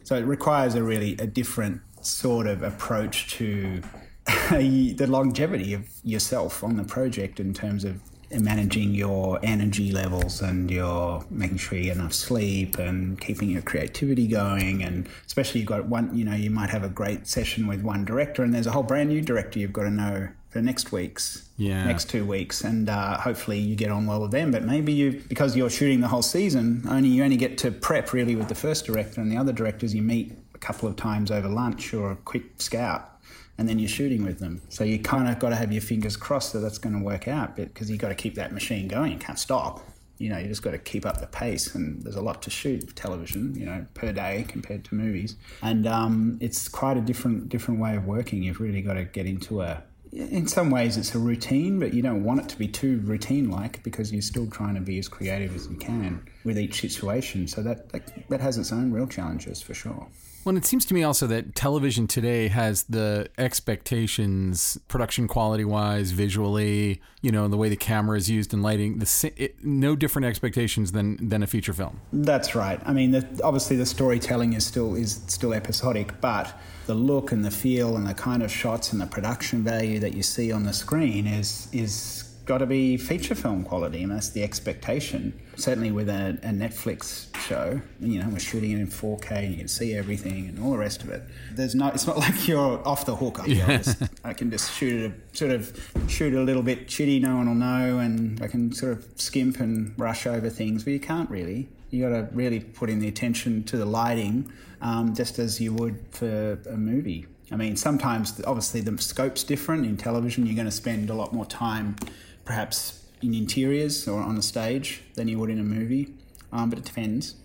[0.04, 3.82] So it requires a really a different sort of approach to
[4.50, 8.00] the longevity of yourself on the project in terms of
[8.40, 13.62] managing your energy levels and your making sure you get enough sleep and keeping your
[13.62, 17.66] creativity going and especially you've got one you know you might have a great session
[17.66, 20.60] with one director and there's a whole brand new director you've got to know for
[20.60, 21.84] next week's yeah.
[21.84, 25.22] next two weeks and uh, hopefully you get on well with them but maybe you
[25.28, 28.54] because you're shooting the whole season only you only get to prep really with the
[28.54, 32.12] first director and the other directors you meet a couple of times over lunch or
[32.12, 33.11] a quick scout
[33.58, 34.62] and then you're shooting with them.
[34.68, 37.28] So you kind of got to have your fingers crossed that that's going to work
[37.28, 39.12] out because you've got to keep that machine going.
[39.12, 39.86] You can't stop.
[40.18, 42.50] You know, you just got to keep up the pace, and there's a lot to
[42.50, 43.56] shoot for television.
[43.56, 47.96] You know, per day compared to movies, and um, it's quite a different different way
[47.96, 48.42] of working.
[48.42, 49.82] You've really got to get into a.
[50.12, 53.82] In some ways, it's a routine, but you don't want it to be too routine-like
[53.82, 57.48] because you're still trying to be as creative as you can with each situation.
[57.48, 60.06] So that that, that has its own real challenges for sure.
[60.44, 66.10] Well, it seems to me also that television today has the expectations, production quality wise,
[66.10, 70.26] visually, you know, the way the camera is used and lighting, the it, no different
[70.26, 72.00] expectations than than a feature film.
[72.12, 72.80] That's right.
[72.84, 76.52] I mean, the, obviously the storytelling is still is still episodic, but
[76.86, 80.14] the look and the feel and the kind of shots and the production value that
[80.14, 84.30] you see on the screen is is got to be feature film quality, and that's
[84.30, 85.38] the expectation.
[85.56, 89.58] Certainly with a, a, Netflix show, you know, we're shooting it in 4K and you
[89.58, 91.22] can see everything and all the rest of it.
[91.52, 93.40] There's no, it's not like you're off the hook.
[93.40, 93.76] I, yeah.
[93.76, 95.78] just, I can just shoot it, sort of
[96.08, 99.06] shoot it a little bit shitty, no one will know, and I can sort of
[99.16, 101.68] skimp and rush over things, but you can't really.
[101.90, 105.74] You got to really put in the attention to the lighting, um, just as you
[105.74, 107.26] would for a movie.
[107.52, 109.84] I mean, sometimes obviously the scope's different.
[109.84, 111.96] In television, you're going to spend a lot more time
[112.44, 116.14] perhaps in interiors or on a stage than you would in a movie.
[116.52, 117.36] Um, but it depends.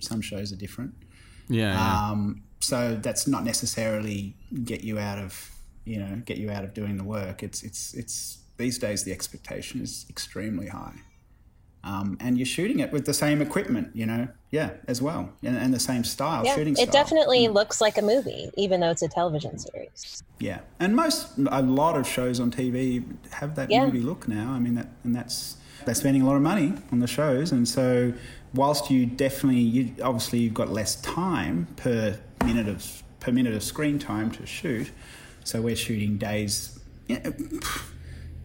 [0.00, 0.94] Some shows are different.
[1.48, 1.72] Yeah.
[1.72, 2.10] yeah.
[2.10, 5.50] Um, so that's not necessarily get you out of
[5.84, 7.42] you know get you out of doing the work.
[7.42, 10.94] It's it's it's these days the expectation is extremely high
[11.88, 15.56] um, and you're shooting it with the same equipment, you know, yeah, as well, and,
[15.56, 16.76] and the same style, yeah, shooting.
[16.76, 17.54] It definitely mm.
[17.54, 20.22] looks like a movie, even though it's a television series.
[20.38, 23.86] Yeah, and most, a lot of shows on TV have that yeah.
[23.86, 24.52] movie look now.
[24.52, 27.66] I mean, that, and that's they're spending a lot of money on the shows, and
[27.66, 28.12] so
[28.52, 33.62] whilst you definitely, you obviously you've got less time per minute of per minute of
[33.62, 34.90] screen time to shoot,
[35.42, 36.78] so we're shooting days.
[37.06, 37.32] You know,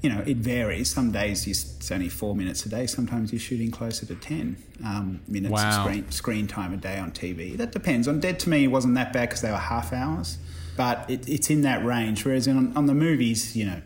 [0.04, 0.91] you know, it varies.
[0.93, 2.86] Some days you, it's only four minutes a day.
[2.88, 5.70] Sometimes you're shooting closer to 10 um, minutes wow.
[5.70, 7.56] of screen, screen time a day on TV.
[7.56, 8.08] That depends.
[8.10, 10.39] On Dead to Me, it wasn't that bad because they were half hours,
[10.76, 12.26] but it, it's in that range.
[12.26, 13.82] Whereas on, on the movies, you know,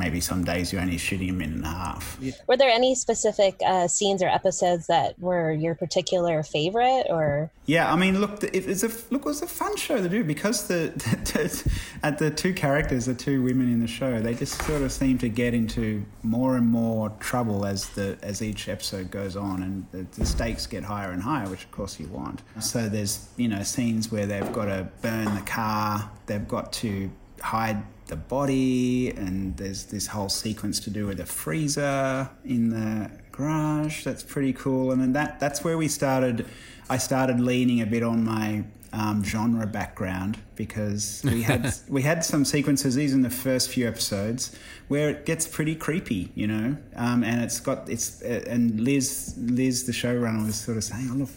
[0.00, 2.18] maybe some days you're only shooting a minute and a half.
[2.48, 7.52] Were there any specific uh, scenes or episodes that were your particular favorite, or?
[7.66, 10.24] Yeah, I mean, look, it was a look, it was a fun show to do
[10.24, 11.70] because the, the
[12.02, 15.18] at the two characters, the two women in the show, they just sort of seem
[15.18, 19.86] to get into more and more trouble as the as each episode goes on, and
[19.92, 22.42] the, the stakes get higher and higher, which of course you want.
[22.60, 27.10] So there's you know scenes where they've got to burn the car, they've got to
[27.40, 33.10] hide the body, and there's this whole sequence to do with a freezer in the
[33.32, 34.04] garage.
[34.04, 34.92] That's pretty cool.
[34.92, 36.46] And then that that's where we started.
[36.90, 42.24] I started leaning a bit on my um, genre background because we had we had
[42.24, 42.94] some sequences.
[42.94, 44.54] These in the first few episodes
[44.88, 49.34] where it gets pretty creepy, you know, um, and it's got it's uh, and Liz
[49.38, 51.30] Liz the showrunner was sort of saying, oh, "Look,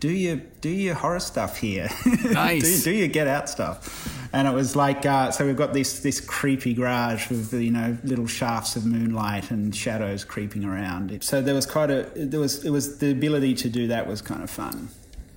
[0.00, 1.88] do your do your horror stuff here,
[2.24, 2.82] Nice.
[2.82, 6.00] do, do your Get Out stuff." And it was like uh, so we've got this
[6.00, 11.22] this creepy garage with you know little shafts of moonlight and shadows creeping around.
[11.22, 14.22] So there was quite a there was it was the ability to do that was
[14.22, 14.88] kind of fun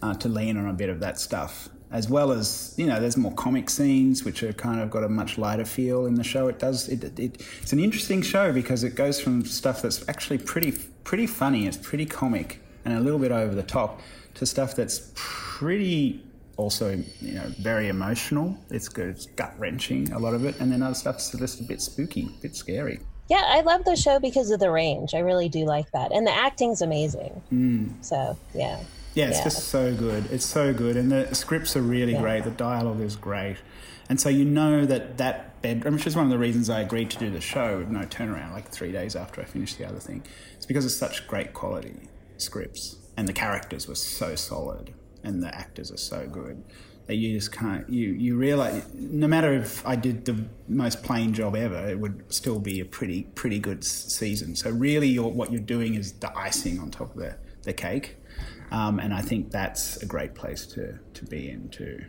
[0.01, 3.17] uh, to lean on a bit of that stuff, as well as you know, there's
[3.17, 6.47] more comic scenes which are kind of got a much lighter feel in the show.
[6.47, 10.39] It does it, it it's an interesting show because it goes from stuff that's actually
[10.39, 10.71] pretty
[11.03, 13.99] pretty funny, it's pretty comic and a little bit over the top,
[14.35, 16.23] to stuff that's pretty
[16.59, 16.91] also
[17.21, 18.55] you know very emotional.
[18.69, 21.63] It's good, it's gut wrenching a lot of it, and then other stuff's just a
[21.63, 22.99] bit spooky, a bit scary.
[23.29, 25.13] Yeah, I love the show because of the range.
[25.13, 27.41] I really do like that, and the acting's amazing.
[27.51, 28.03] Mm.
[28.05, 28.79] So yeah.
[29.15, 29.43] Yeah, it's Yeah.
[29.45, 30.31] just so good.
[30.31, 32.21] It's so good, and the scripts are really Yeah.
[32.21, 32.43] great.
[32.43, 33.57] The dialogue is great,
[34.09, 37.09] and so you know that that bedroom, which is one of the reasons I agreed
[37.11, 39.99] to do the show with no turnaround, like three days after I finished the other
[39.99, 40.23] thing.
[40.57, 41.95] It's because it's such great quality
[42.37, 44.93] scripts, and the characters were so solid,
[45.23, 46.63] and the actors are so good
[47.07, 47.89] that you just can't.
[47.89, 52.31] You you realize no matter if I did the most plain job ever, it would
[52.31, 54.55] still be a pretty pretty good season.
[54.55, 58.17] So really, you're, what you're doing is the icing on top of the the cake.
[58.71, 62.05] Um, and I think that's a great place to, to be in too,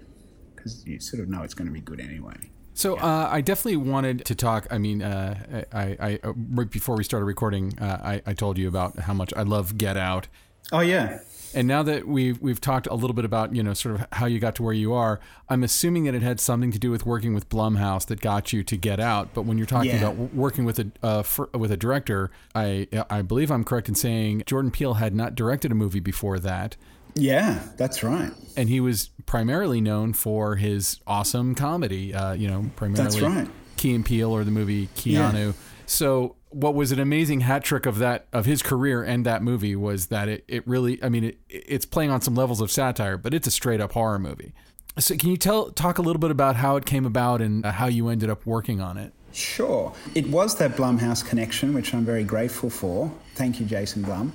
[0.55, 2.37] because you sort of know it's going to be good anyway.
[2.75, 4.67] So uh, I definitely wanted to talk.
[4.71, 8.59] I mean, uh, I, I uh, right before we started recording, uh, I, I told
[8.59, 10.29] you about how much I love Get Out,
[10.73, 11.21] Oh yeah,
[11.55, 14.27] and now that we've we've talked a little bit about you know sort of how
[14.27, 17.05] you got to where you are, I'm assuming that it had something to do with
[17.07, 19.35] working with Blumhouse that got you to Get Out.
[19.35, 20.09] But when you're talking Yeah.
[20.09, 23.95] about working with a uh, for, with a director, I I believe I'm correct in
[23.95, 26.77] saying Jordan Peele had not directed a movie before that.
[27.15, 28.31] yeah, that's right.
[28.57, 32.15] and he was primarily known for his awesome comedy.
[32.15, 33.49] Uh, you know, primarily that's right.
[33.77, 35.55] Key and Peele or the movie Keanu.
[35.87, 39.77] So, what was an amazing hat trick of that of his career and that movie
[39.77, 43.17] was that it, it really, I mean, it, it's playing on some levels of satire,
[43.17, 44.53] but it's a straight up horror movie.
[44.99, 47.73] So, can you tell talk a little bit about how it came about and uh,
[47.73, 49.13] how you ended up working on it?
[49.33, 49.95] Sure.
[50.15, 53.13] It was that Blumhouse connection, which I'm very grateful for.
[53.37, 54.33] Thank you, Jason Blum.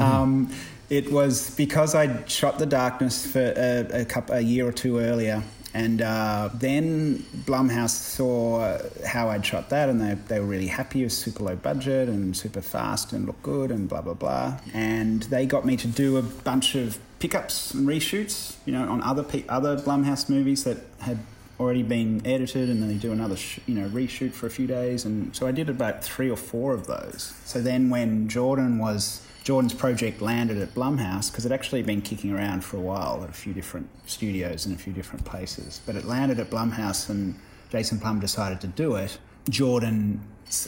[0.00, 0.52] um,
[0.90, 4.98] it was because I'd shot The Darkness for a, a, couple, a year or two
[4.98, 5.42] earlier.
[5.74, 11.02] And uh, then Blumhouse saw how I'd shot that, and they, they were really happy.
[11.02, 14.58] It was super low budget and super fast and looked good and blah, blah, blah.
[14.72, 19.02] And they got me to do a bunch of pickups and reshoots, you know, on
[19.02, 21.18] other, pe- other Blumhouse movies that had
[21.60, 24.66] already been edited and then they do another sh- you know reshoot for a few
[24.66, 27.34] days and so I did about 3 or 4 of those.
[27.44, 32.34] So then when Jordan was Jordan's project landed at Blumhouse because it actually been kicking
[32.34, 35.96] around for a while at a few different studios in a few different places, but
[35.96, 37.34] it landed at Blumhouse and
[37.70, 39.18] Jason Blum decided to do it.
[39.48, 40.20] Jordan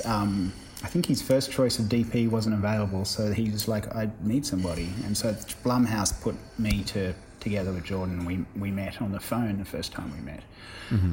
[0.06, 4.08] um, I think his first choice of DP wasn't available, so he was like, "I
[4.22, 8.24] need somebody," and so Blumhouse put me to together with Jordan.
[8.24, 10.42] We we met on the phone the first time we met,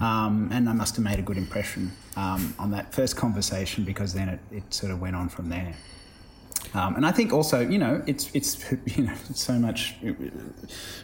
[0.02, 4.14] um, and I must have made a good impression um, on that first conversation because
[4.14, 5.76] then it, it sort of went on from there.
[6.74, 8.64] Um, and I think also, you know, it's it's
[8.98, 9.96] you know so much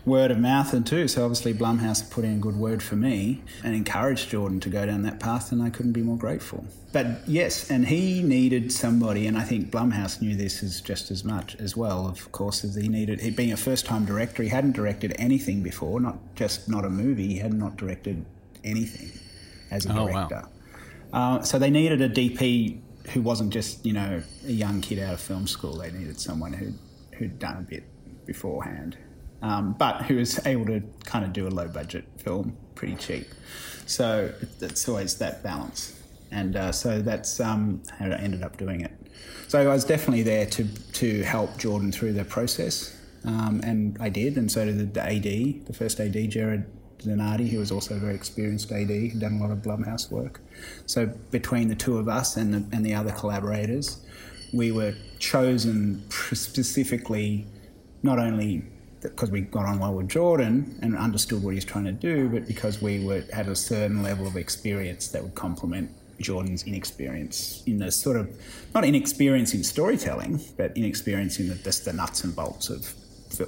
[0.05, 1.07] word of mouth and too.
[1.07, 4.85] So obviously Blumhouse put in a good word for me and encouraged Jordan to go
[4.85, 6.65] down that path, and I couldn't be more grateful.
[6.91, 11.23] But yes, and he needed somebody, and I think Blumhouse knew this as just as
[11.23, 12.07] much as well.
[12.07, 15.99] Of course, as he needed, he being a first-time director, he hadn't directed anything before,
[15.99, 17.27] not just not a movie.
[17.27, 18.23] He had not directed
[18.63, 19.11] anything
[19.71, 20.49] as a Oh, wow.
[21.11, 22.79] Uh, so they needed a DP
[23.11, 25.77] who wasn't just you know a young kid out of film school.
[25.77, 26.73] They needed someone who
[27.17, 27.83] who'd done a bit
[28.25, 28.97] beforehand,
[29.41, 33.27] um, but who was able to kind of do a low budget film pretty cheap.
[33.85, 35.99] So it's always that balance,
[36.31, 38.91] and uh, so that's um, how I ended up doing it.
[39.47, 44.09] So I was definitely there to to help Jordan through the process, um, and I
[44.09, 46.65] did, and so did the AD, the first AD, Jared
[47.03, 50.39] Zanardi, who was also a very experienced AD, who'd done a lot of Blumhouse work.
[50.85, 54.05] So between the two of us and the, and the other collaborators,
[54.53, 57.45] we were chosen specifically
[58.03, 58.63] not only
[59.01, 62.29] because we got on well with Jordan and understood what he was trying to do,
[62.29, 65.91] but because we were had a certain level of experience that would complement
[66.21, 68.29] Jordan's inexperience in the sort of
[68.73, 72.85] not inexperience in storytelling, but inexperience in the, the nuts and bolts of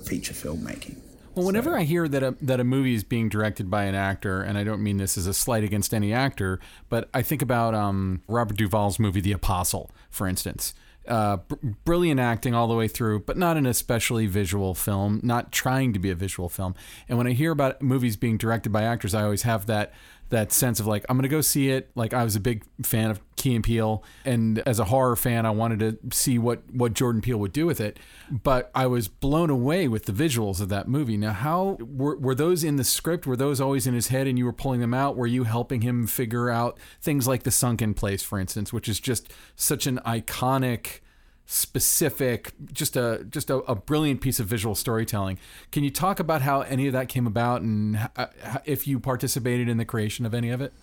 [0.05, 0.97] feature filmmaking.
[1.35, 4.41] Well, whenever I hear that a, that a movie is being directed by an actor,
[4.41, 6.59] and I don't mean this as a slight against any actor,
[6.89, 10.73] but I think about um, Robert Duvall's movie The Apostle, for instance.
[11.07, 15.51] Uh, br- brilliant acting all the way through, but not an especially visual film, not
[15.51, 16.73] trying to be a visual film.
[17.07, 19.93] And when I hear about movies being directed by actors, I always have that
[20.29, 21.89] that sense of like I'm gonna go see it.
[21.95, 25.45] Like I was a big fan of Key and Peele, and as a horror fan,
[25.45, 27.99] I wanted to see what what Jordan Peele would do with it.
[28.31, 31.17] But I was blown away with the visuals of that movie.
[31.17, 33.27] Now, how were were those in the script?
[33.27, 35.15] Were those always in his head, and you were pulling them out?
[35.15, 38.99] Were you helping him figure out things like the sunken place, for instance, which is
[38.99, 41.01] just such an iconic
[41.45, 45.37] specific just a just a, a, brilliant piece of visual storytelling.
[45.71, 48.27] Can you talk about how any of that came about and uh,
[48.65, 50.73] if you participated in the creation of any of it?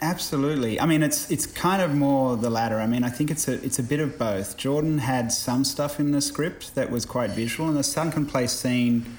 [0.00, 0.80] Absolutely.
[0.80, 2.78] I mean it's it's kind of more the latter.
[2.78, 4.56] I mean i think it's a it's a bit of both.
[4.56, 8.52] Jordan had some stuff in the script that was quite visual and the sunken place
[8.52, 9.18] scene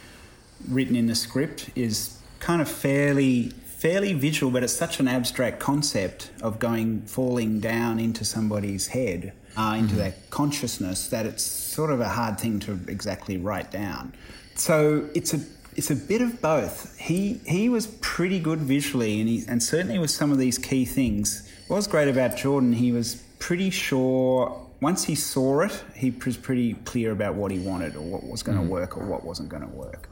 [0.69, 5.59] written in the script is kind of fairly fairly visual but it's such an abstract
[5.59, 9.97] concept of going falling down into somebody's head uh, into mm-hmm.
[9.97, 14.13] their consciousness that it's sort of a hard thing to exactly write down.
[14.55, 15.39] So it's a
[15.75, 16.97] it's a bit of both.
[16.97, 20.85] He he was pretty good visually, and he, and certainly with some of these key
[20.85, 21.49] things.
[21.67, 24.59] What was great about Jordan, he was pretty sure.
[24.81, 28.43] Once he saw it, he was pretty clear about what he wanted, or what was
[28.43, 28.69] going to mm.
[28.69, 30.09] work, or what wasn't going to work.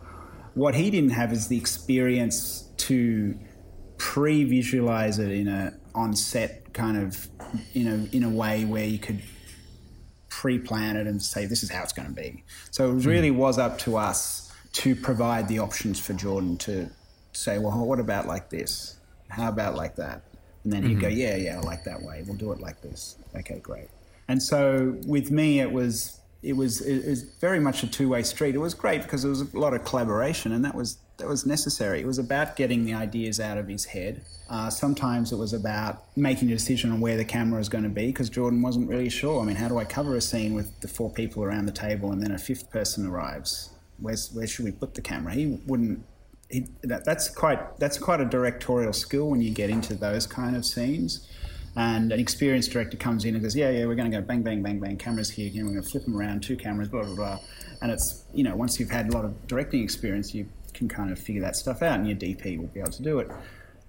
[0.54, 3.38] What he didn't have is the experience to
[3.98, 7.28] pre-visualize it in a on-set kind of
[7.74, 9.22] in a in a way where you could
[10.30, 12.44] pre-plan it and say this is how it's going to be.
[12.72, 13.36] So it really mm.
[13.36, 16.89] was up to us to provide the options for Jordan to
[17.34, 18.98] say, well, what about like this?
[19.30, 20.24] How about like that?
[20.64, 21.02] And then he'd mm-hmm.
[21.02, 22.24] go, yeah, yeah, I like that way.
[22.26, 23.18] We'll do it like this.
[23.36, 23.89] Okay, great.
[24.28, 28.24] And so with me, it was it was it was very much a two way
[28.24, 28.56] street.
[28.56, 31.45] It was great because there was a lot of collaboration, and that was that was
[31.45, 32.01] necessary.
[32.01, 34.26] It was about getting the ideas out of his head.
[34.49, 37.89] Uh, sometimes it was about making a decision on where the camera is going to
[37.89, 39.39] be because Jordan wasn't really sure.
[39.41, 42.11] I mean, how do I cover a scene with the four people around the table
[42.11, 43.69] and then a fifth person arrives?
[43.99, 45.34] Where's, where should we put the camera?
[45.34, 46.03] He wouldn't.
[46.49, 50.55] He, that, that's quite that's quite a directorial skill when you get into those kind
[50.55, 51.30] of scenes.
[51.78, 54.41] And an experienced director comes in and goes, "Yeah, yeah, we're going to go bang,
[54.41, 54.97] bang, bang, bang.
[54.97, 55.49] Cameras here.
[55.53, 56.43] Know, we're going to flip them around.
[56.43, 56.89] Two cameras.
[56.89, 57.39] Blah blah blah."
[57.82, 61.11] And it's you know once you've had a lot of directing experience, you can kind
[61.11, 63.30] of figure that stuff out, and your DP will be able to do it.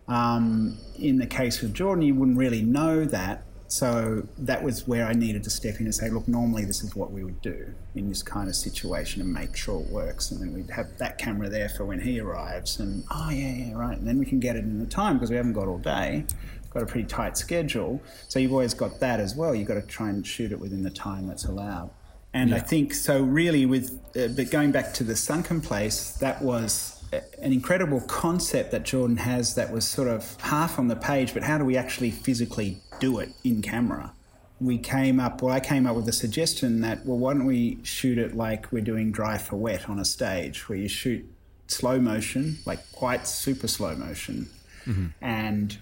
[0.09, 3.45] Um, in the case with Jordan, you wouldn't really know that.
[3.69, 6.95] So that was where I needed to step in and say, look, normally this is
[6.95, 10.31] what we would do in this kind of situation and make sure it works.
[10.31, 12.81] And then we'd have that camera there for when he arrives.
[12.81, 13.97] And oh, yeah, yeah, right.
[13.97, 16.27] And then we can get it in the time because we haven't got all day.
[16.63, 18.03] We've got a pretty tight schedule.
[18.29, 19.55] So you've always got that as well.
[19.55, 21.89] You've got to try and shoot it within the time that's allowed.
[22.35, 22.57] And yeah.
[22.57, 23.23] I think so.
[23.23, 28.71] Really, with uh, but going back to the sunken place, that was an incredible concept
[28.71, 31.77] that Jordan has that was sort of half on the page, but how do we
[31.77, 34.13] actually physically do it in camera?
[34.61, 37.79] We came up, well, I came up with a suggestion that, well, why don't we
[37.83, 41.27] shoot it like we're doing dry for wet on a stage, where you shoot
[41.67, 44.49] slow motion, like quite super slow motion,
[44.87, 45.09] mm-hmm.
[45.21, 45.79] and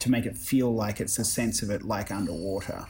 [0.00, 2.86] to make it feel like it's a sense of it like underwater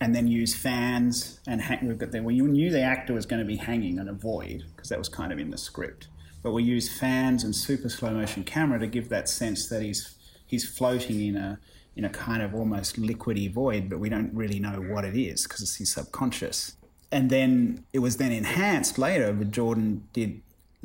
[0.00, 1.86] and then use fans and hang.
[1.86, 2.22] We've got there.
[2.22, 4.98] Well, you knew the actor was going to be hanging in a void because that
[4.98, 6.08] was kind of in the script.
[6.42, 10.16] But we use fans and super slow motion camera to give that sense that he's
[10.46, 11.58] he's floating in a
[11.96, 15.44] in a kind of almost liquidy void, but we don't really know what it is
[15.44, 16.76] because it's his subconscious.
[17.10, 19.32] And then it was then enhanced later.
[19.32, 20.42] But Jordan did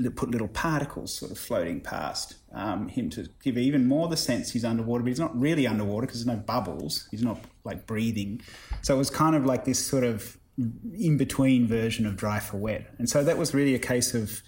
[0.09, 4.51] put little particles sort of floating past um, him to give even more the sense
[4.51, 7.07] he's underwater, but he's not really underwater because there's no bubbles.
[7.11, 8.41] He's not like breathing.
[8.81, 12.57] So it was kind of like this sort of in between version of dry for
[12.57, 12.93] wet.
[12.97, 14.41] And so that was really a case of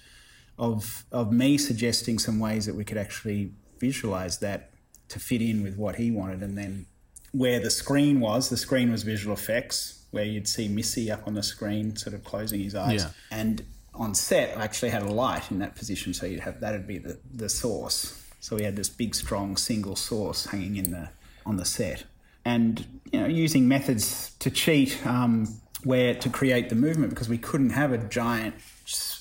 [0.58, 4.72] of of me suggesting some ways that we could actually visualize that
[5.10, 6.86] to fit in with what he wanted, and then
[7.32, 11.34] where the screen was, the screen was visual effects, where you'd see Missy up on
[11.34, 13.10] the screen, sort of closing his eyes, yeah.
[13.32, 16.88] and on set, I actually had a light in that position, so you'd have that'd
[16.88, 18.20] be the, the source.
[18.40, 21.10] So we had this big, strong single source hanging in the
[21.46, 22.06] on the set,
[22.44, 25.48] and you know, using methods to cheat um,
[25.84, 28.56] where to create the movement because we couldn't have a giant.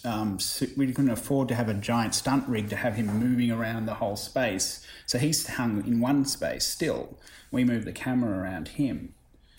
[0.05, 0.39] Um,
[0.77, 3.95] we couldn't afford to have a giant stunt rig to have him moving around the
[3.95, 4.85] whole space.
[5.07, 7.19] So he's hung in one space still.
[7.53, 9.15] We move the camera around him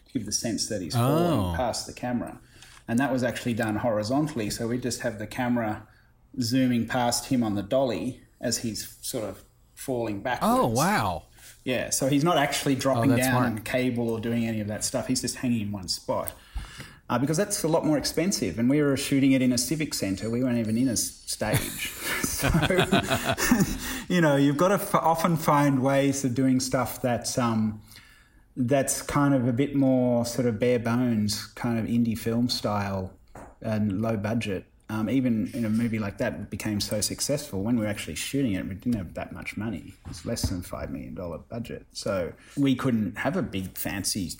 [0.07, 1.53] to give the sense that he's falling oh.
[1.55, 2.39] past the camera
[2.87, 4.49] and that was actually done horizontally.
[4.49, 5.87] So we just have the camera
[6.41, 10.53] zooming past him on the dolly as he's sort of falling backwards.
[10.59, 11.23] Oh wow!
[11.63, 13.65] Yeah, so he's not actually dropping oh, down smart.
[13.65, 15.07] cable or doing any of that stuff.
[15.07, 16.33] He's just hanging in one spot.
[17.09, 18.57] Uh, because that's a lot more expensive.
[18.57, 20.29] And we were shooting it in a civic centre.
[20.29, 21.59] We weren't even in a stage.
[22.23, 22.49] so,
[24.07, 27.81] you know, you've got to f- often find ways of doing stuff that's um,
[28.55, 33.11] that's kind of a bit more sort of bare bones, kind of indie film style
[33.61, 34.65] and low budget.
[34.89, 37.63] Um, even in a movie like that became so successful.
[37.63, 39.95] When we were actually shooting it we didn't have that much money.
[40.05, 41.17] It was less than $5 million
[41.49, 41.85] budget.
[41.93, 44.31] So we couldn't have a big fancy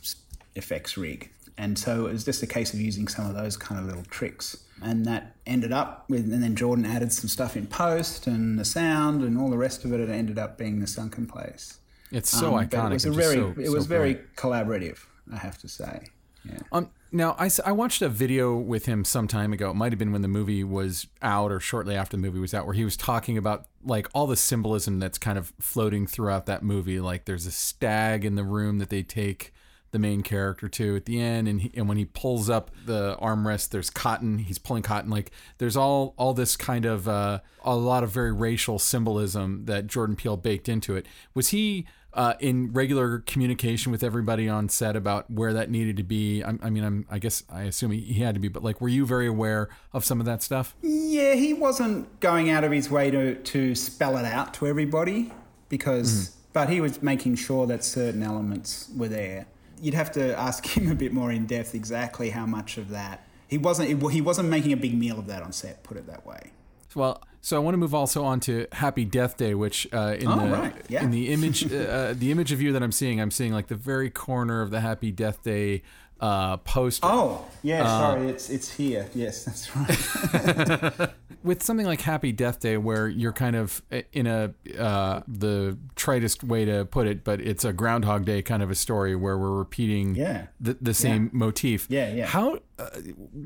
[0.56, 1.32] effects rig.
[1.58, 4.04] And so it was just a case of using some of those kind of little
[4.04, 4.58] tricks.
[4.82, 8.66] And that ended up with and then jordan added some stuff in post and the
[8.66, 11.80] sound and all the rest of it it ended up being the sunken place
[12.14, 12.92] It's so Um, iconic.
[12.92, 15.00] it was very so- it so very collaborative
[15.32, 16.08] i have to say
[16.46, 19.70] yeah Um, now, I, I watched a video with him some time ago.
[19.70, 22.56] It might have been when the movie was out or shortly after the movie was
[22.56, 26.48] out, where he was talking about like all the symbolism that's kind of floating throughout
[26.48, 27.00] that movie.
[27.00, 29.54] Like there's a stag in the room that they take
[29.92, 33.16] the main character to at the end, and he, and when he pulls up the
[33.22, 34.40] armrest, there's cotton.
[34.40, 35.12] He's pulling cotton.
[35.12, 39.86] Like there's all all this kind of uh, a lot of very racial symbolism that
[39.86, 41.06] Jordan Peele baked into it.
[41.36, 41.86] Was he?
[42.14, 46.44] Uh, in regular communication with everybody on set about where that needed to be?
[46.44, 48.82] I, I mean, I'm, I guess I assume he, he had to be, but like,
[48.82, 50.76] were you very aware of some of that stuff?
[50.82, 55.32] Yeah, he wasn't going out of his way to, to spell it out to everybody
[55.70, 59.48] because, but he was making sure that certain elements were there.
[59.82, 63.28] You'd have to ask him a bit more in depth exactly how much of that
[63.54, 64.12] he wasn't.
[64.12, 65.84] He wasn't making a big meal of that on set.
[65.84, 66.52] Put it that way.
[66.96, 70.28] Well, so I want to move also on to Happy Death Day, which uh, in
[70.28, 71.04] Oh, the right, yeah.
[71.04, 73.68] in the image uh, uh, the image of you that I'm seeing, I'm seeing like
[73.68, 75.84] the very corner of the Happy Death Day
[76.22, 77.06] uh, poster.
[77.06, 77.86] Oh, yeah.
[77.86, 79.10] sorry, it's it's here.
[79.14, 81.10] Yes, that's right.
[81.44, 83.82] with something like Happy Death Day, where you're kind of
[84.14, 88.64] in a uh, the tritest way to put it, but it's a Groundhog Day kind
[88.64, 90.48] of a story where we're repeating Yeah.
[90.62, 91.88] the, the same motif.
[91.90, 92.28] Yeah, yeah.
[92.28, 92.90] How uh,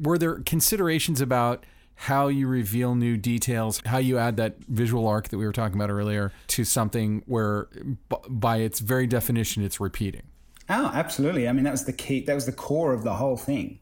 [0.04, 1.66] were there considerations about
[2.00, 5.76] how you reveal new details, how you add that visual arc that we were talking
[5.76, 7.68] about earlier to something where,
[8.10, 10.22] b- by its very definition, it's repeating?
[10.70, 11.48] Oh, absolutely.
[11.48, 12.22] I mean, that was the key.
[12.22, 13.80] That was the core of the whole thing.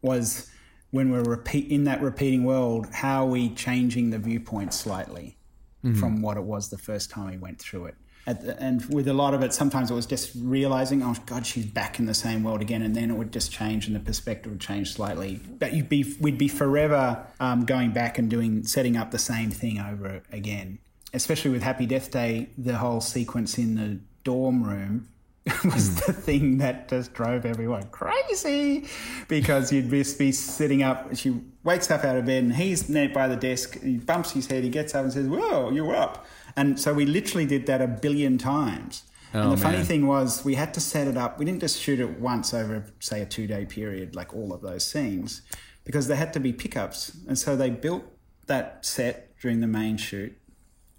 [0.00, 0.48] Was
[0.90, 5.36] when we're repeat in that repeating world, how are we changing the viewpoint slightly
[5.84, 5.98] mm-hmm.
[5.98, 7.96] from what it was the first time we went through it?
[8.26, 11.46] At the, and with a lot of it, sometimes it was just realizing, oh God,
[11.46, 14.00] she's back in the same world again, and then it would just change, and the
[14.00, 15.40] perspective would change slightly.
[15.58, 19.50] But you'd be, we'd be forever um, going back and doing, setting up the same
[19.50, 20.78] thing over again.
[21.14, 25.08] Especially with Happy Death Day, the whole sequence in the dorm room
[25.64, 28.88] was the thing that just drove everyone crazy
[29.28, 31.14] because you'd just be sitting up.
[31.14, 33.80] She wakes up out of bed and he's by the desk.
[33.80, 34.64] He bumps his head.
[34.64, 36.26] He gets up and says, "Whoa, you're up!"
[36.56, 39.02] And so we literally did that a billion times.
[39.34, 41.38] Oh, and the funny thing was, we had to set it up.
[41.38, 44.86] We didn't just shoot it once over, say, a two-day period, like all of those
[44.86, 45.42] scenes,
[45.84, 47.16] because there had to be pickups.
[47.28, 48.04] And so they built
[48.46, 50.36] that set during the main shoot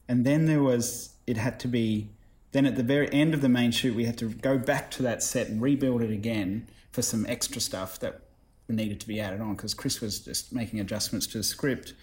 [0.07, 2.09] and then there was it had to be
[2.51, 5.03] then at the very end of the main shoot we had to go back to
[5.03, 8.21] that set and rebuild it again for some extra stuff that
[8.69, 11.93] needed to be added on because chris was just making adjustments to the script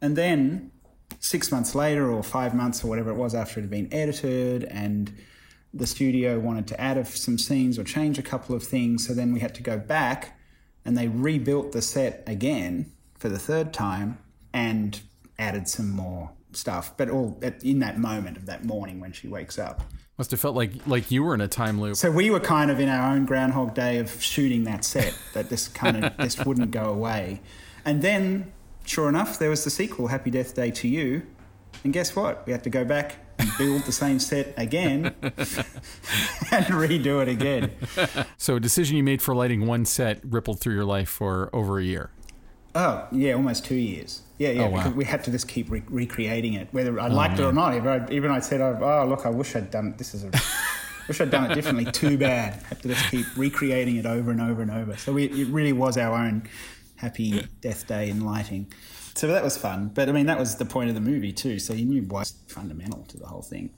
[0.00, 0.70] and then
[1.20, 4.64] six months later or five months or whatever it was after it had been edited
[4.64, 5.12] and
[5.74, 9.32] the studio wanted to add some scenes or change a couple of things so then
[9.32, 10.38] we had to go back
[10.84, 14.18] and they rebuilt the set again for the third time
[14.52, 15.00] and
[15.38, 19.26] added some more stuff but all at, in that moment of that morning when she
[19.26, 19.82] wakes up
[20.18, 21.96] Must have felt like like you were in a time loop.
[21.96, 25.48] so we were kind of in our own groundhog day of shooting that set that
[25.48, 27.40] this kind of this wouldn't go away
[27.84, 28.52] and then
[28.84, 31.22] sure enough there was the sequel happy death day to you
[31.84, 36.66] and guess what we had to go back and build the same set again and
[36.66, 37.70] redo it again
[38.36, 41.78] So a decision you made for lighting one set rippled through your life for over
[41.78, 42.10] a year.
[42.74, 44.22] Oh yeah, almost two years.
[44.38, 44.62] Yeah, yeah.
[44.62, 44.76] Oh, wow.
[44.78, 47.52] Because we had to just keep re- recreating it, whether I oh, liked it or
[47.52, 47.74] not.
[47.74, 50.14] Even I, even I said, oh, "Oh, look, I wish I'd done this.
[50.14, 50.30] Is a,
[51.08, 51.84] wish I'd done it differently.
[51.84, 54.96] Too bad." Had to just keep recreating it over and over and over.
[54.96, 56.48] So we, it really was our own
[57.02, 58.72] happy death day in lighting.
[59.14, 59.90] So that was fun.
[59.92, 61.58] But I mean, that was the point of the movie too.
[61.58, 63.70] So you knew was fundamental to the whole thing,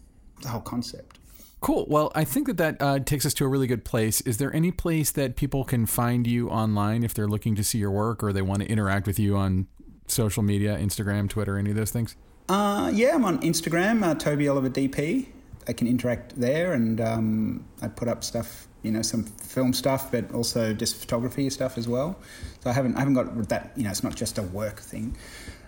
[0.42, 1.18] the whole concept.
[1.60, 1.86] Cool.
[1.88, 4.20] Well, I think that that uh, takes us to a really good place.
[4.20, 7.78] Is there any place that people can find you online if they're looking to see
[7.78, 9.66] your work or they want to interact with you on
[10.06, 12.16] social media, Instagram, Twitter, any of those things?
[12.50, 15.28] Uh, yeah, I'm on Instagram, uh, Toby Oliver DP.
[15.66, 20.12] I can interact there, and um, I put up stuff, you know, some film stuff,
[20.12, 22.16] but also just photography stuff as well.
[22.62, 25.16] So I haven't, I haven't got that, you know, it's not just a work thing.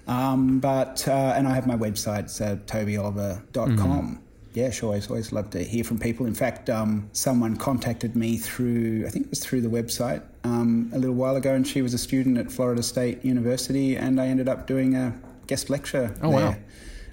[0.06, 4.22] Um, but uh, and I have my website, it's uh, tobyoliver.com.
[4.56, 4.88] Yeah, sure.
[4.88, 6.24] Always, always love to hear from people.
[6.24, 10.90] In fact, um, someone contacted me through, I think it was through the website um,
[10.94, 14.28] a little while ago, and she was a student at Florida State University, and I
[14.28, 15.14] ended up doing a
[15.46, 16.56] guest lecture Oh, there wow.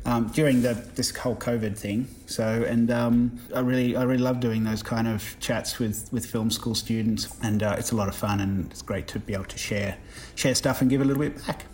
[0.05, 2.07] Um, during the this whole COVID thing.
[2.25, 6.25] So, and um, I really I really love doing those kind of chats with with
[6.25, 9.33] film school students, and uh, it's a lot of fun, and it's great to be
[9.33, 9.97] able to share
[10.35, 11.65] share stuff and give a little bit back.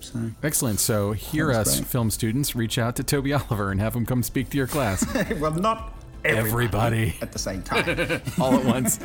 [0.00, 0.80] So Excellent.
[0.80, 1.86] So hear us, great.
[1.88, 5.04] film students, reach out to Toby Oliver and have him come speak to your class
[5.38, 5.92] well, not
[6.24, 7.16] Everybody.
[7.22, 8.20] at the same time.
[8.40, 8.98] all at once.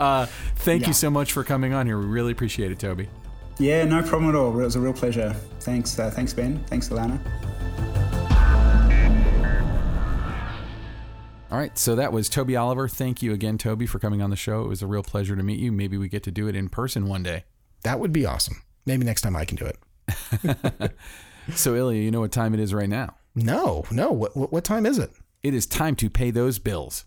[0.00, 0.26] Uh,
[0.56, 0.88] thank Yeah.
[0.88, 1.98] you so much for coming on here.
[1.98, 3.08] We really appreciate it, Toby.
[3.58, 4.58] yeah, no problem at all.
[4.58, 5.34] It was a real pleasure.
[5.60, 6.58] Thanks, uh, thanks Ben.
[6.66, 7.18] Thanks Alana.
[11.50, 12.88] All right, so that was Toby Oliver.
[12.88, 14.62] Thank you again, Toby, for coming on the show.
[14.62, 15.72] It was a real pleasure to meet you.
[15.72, 17.44] Maybe we get to do it in person one day.
[17.84, 18.62] That would be awesome.
[18.84, 20.92] Maybe next time I can do it.
[21.54, 23.14] So, Ilya, you know what time it is right now?
[23.34, 24.12] No, no.
[24.12, 25.10] What, what, what time is it?
[25.40, 27.04] It is time to pay those bills.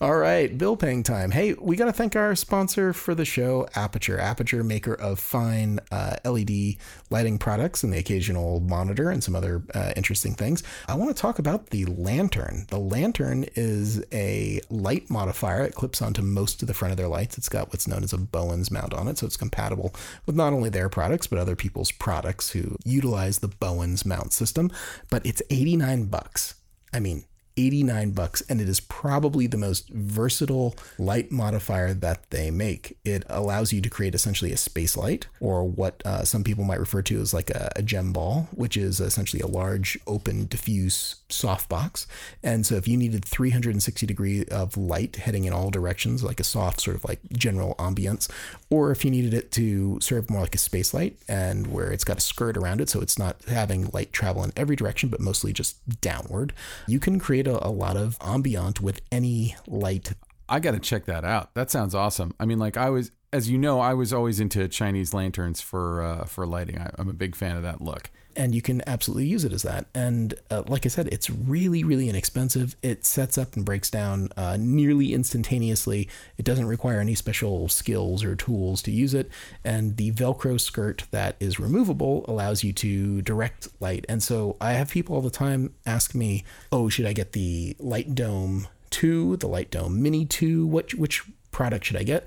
[0.00, 1.30] All right, bill paying time.
[1.30, 4.20] Hey, we got to thank our sponsor for the show, Aputure.
[4.20, 6.76] Aputure, maker of fine uh, LED
[7.08, 10.62] lighting products and the occasional monitor and some other uh, interesting things.
[10.86, 12.66] I want to talk about the lantern.
[12.68, 15.62] The lantern is a light modifier.
[15.62, 17.38] It clips onto most of the front of their lights.
[17.38, 19.94] It's got what's known as a Bowens mount on it, so it's compatible
[20.26, 24.70] with not only their products but other people's products who utilize the Bowens mount system.
[25.08, 26.56] But it's 89 bucks.
[26.92, 27.24] I mean,
[27.56, 32.96] 89 bucks and it is probably the most versatile light modifier that they make.
[33.04, 36.80] It allows you to create essentially a space light or what uh, some people might
[36.80, 41.16] refer to as like a, a gem ball which is essentially a large open diffuse
[41.32, 42.06] softbox
[42.42, 46.44] and so if you needed 360 degree of light heading in all directions like a
[46.44, 48.30] soft sort of like general ambience
[48.70, 52.04] or if you needed it to serve more like a space light and where it's
[52.04, 55.20] got a skirt around it so it's not having light travel in every direction but
[55.20, 56.52] mostly just downward
[56.86, 60.12] you can create a, a lot of ambient with any light
[60.48, 61.54] I got to check that out.
[61.54, 62.34] That sounds awesome.
[62.38, 66.02] I mean, like I was, as you know, I was always into Chinese lanterns for
[66.02, 66.78] uh, for lighting.
[66.78, 68.10] I, I'm a big fan of that look.
[68.36, 69.86] And you can absolutely use it as that.
[69.94, 72.76] And uh, like I said, it's really, really inexpensive.
[72.82, 76.08] It sets up and breaks down uh, nearly instantaneously.
[76.38, 79.30] It doesn't require any special skills or tools to use it.
[79.64, 84.04] And the Velcro skirt that is removable allows you to direct light.
[84.08, 87.76] And so I have people all the time ask me, "Oh, should I get the
[87.78, 90.66] Light Dome 2, the Light Dome Mini 2?
[90.66, 92.26] Which which product should I get?"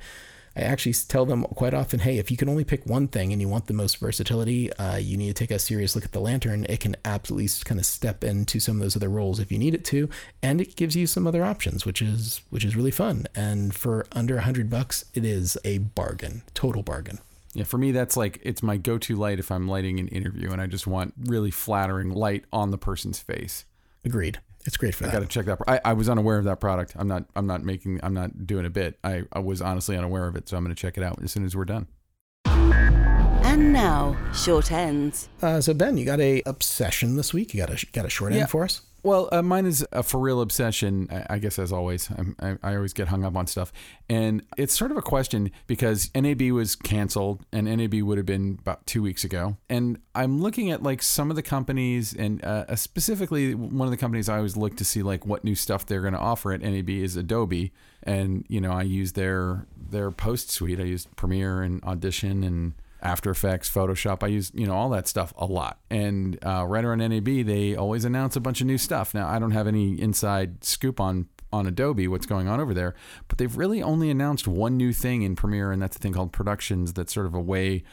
[0.56, 3.42] I actually tell them quite often, hey, if you can only pick one thing and
[3.42, 6.22] you want the most versatility, uh, you need to take a serious look at the
[6.22, 6.66] lantern.
[6.70, 9.74] It can absolutely kind of step into some of those other roles if you need
[9.74, 10.10] it to,
[10.42, 13.26] and it gives you some other options, which is which is really fun.
[13.36, 17.20] And for under a hundred bucks, it is a bargain, total bargain.
[17.54, 20.62] Yeah, for me, that's like it's my go-to light if I'm lighting an interview and
[20.62, 23.66] I just want really flattering light on the person's face.
[24.04, 24.40] Agreed.
[24.66, 25.14] It's great for I that.
[25.14, 25.60] got to check that.
[25.68, 26.94] I, I was unaware of that product.
[26.98, 27.26] I'm not.
[27.36, 28.00] I'm not making.
[28.02, 28.98] I'm not doing a bit.
[29.04, 31.32] I, I was honestly unaware of it, so I'm going to check it out as
[31.32, 31.88] soon as we're done.
[32.46, 35.30] And now, short ends.
[35.42, 37.54] Uh, so Ben, you got a obsession this week.
[37.54, 38.82] You got a got a short end for us.
[39.06, 41.10] Well, uh, mine is a for real obsession.
[41.30, 43.72] I, guess as always, I, I always get hung up on stuff,
[44.10, 48.58] and it's sort of a question because NAB was canceled, and NAB would have been
[48.60, 52.76] about two weeks ago, and I'm looking at like some of the companies, and uh,
[52.76, 56.02] specifically one of the companies I always look to see like what new stuff they're
[56.02, 60.50] going to offer at NAB is Adobe, and you know I use their their post
[60.50, 60.80] suite.
[60.80, 62.74] I use Premiere and Audition and
[63.06, 64.24] after Effects, Photoshop.
[64.24, 65.80] I use, you know, all that stuff a lot.
[65.92, 69.14] And uh, right around NAB, they always announce a bunch of new stuff.
[69.14, 72.96] Now, I don't have any inside scoop on on Adobe, what's going on over there,
[73.30, 76.34] but they've really only announced one new thing in Premiere, and that's a thing called
[76.34, 76.92] Productions.
[76.94, 77.84] That's sort of a way.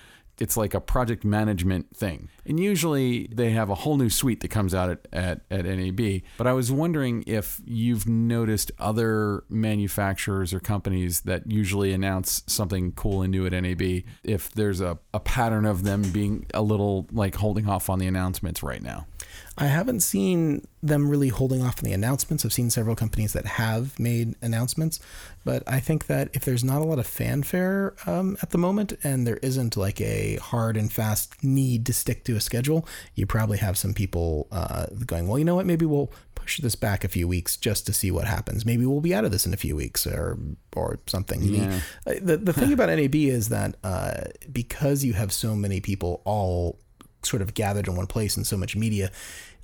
[0.43, 2.29] It's like a project management thing.
[2.45, 6.23] And usually they have a whole new suite that comes out at, at, at NAB.
[6.37, 12.91] But I was wondering if you've noticed other manufacturers or companies that usually announce something
[12.93, 17.07] cool and new at NAB, if there's a, a pattern of them being a little
[17.13, 19.07] like holding off on the announcements right now.
[19.59, 22.45] I haven't seen them really holding off on the announcements.
[22.45, 24.99] I've seen several companies that have made announcements,
[25.45, 28.95] but I think that if there's not a lot of fanfare um, at the moment
[29.05, 33.27] and there isn't like a hard and fast need to stick to a schedule, you
[33.27, 37.05] probably have some people uh, going, well, you know what, maybe we'll push this back
[37.05, 38.67] a few weeks just to see what happens.
[38.67, 40.39] Maybe we'll be out of this in a few weeks or
[40.75, 41.43] or something.
[41.43, 41.81] Yeah.
[42.07, 46.23] Uh, The, the thing about NAB is that uh, because you have so many people
[46.25, 46.79] all
[47.23, 49.11] sort of gathered in one place and so much media,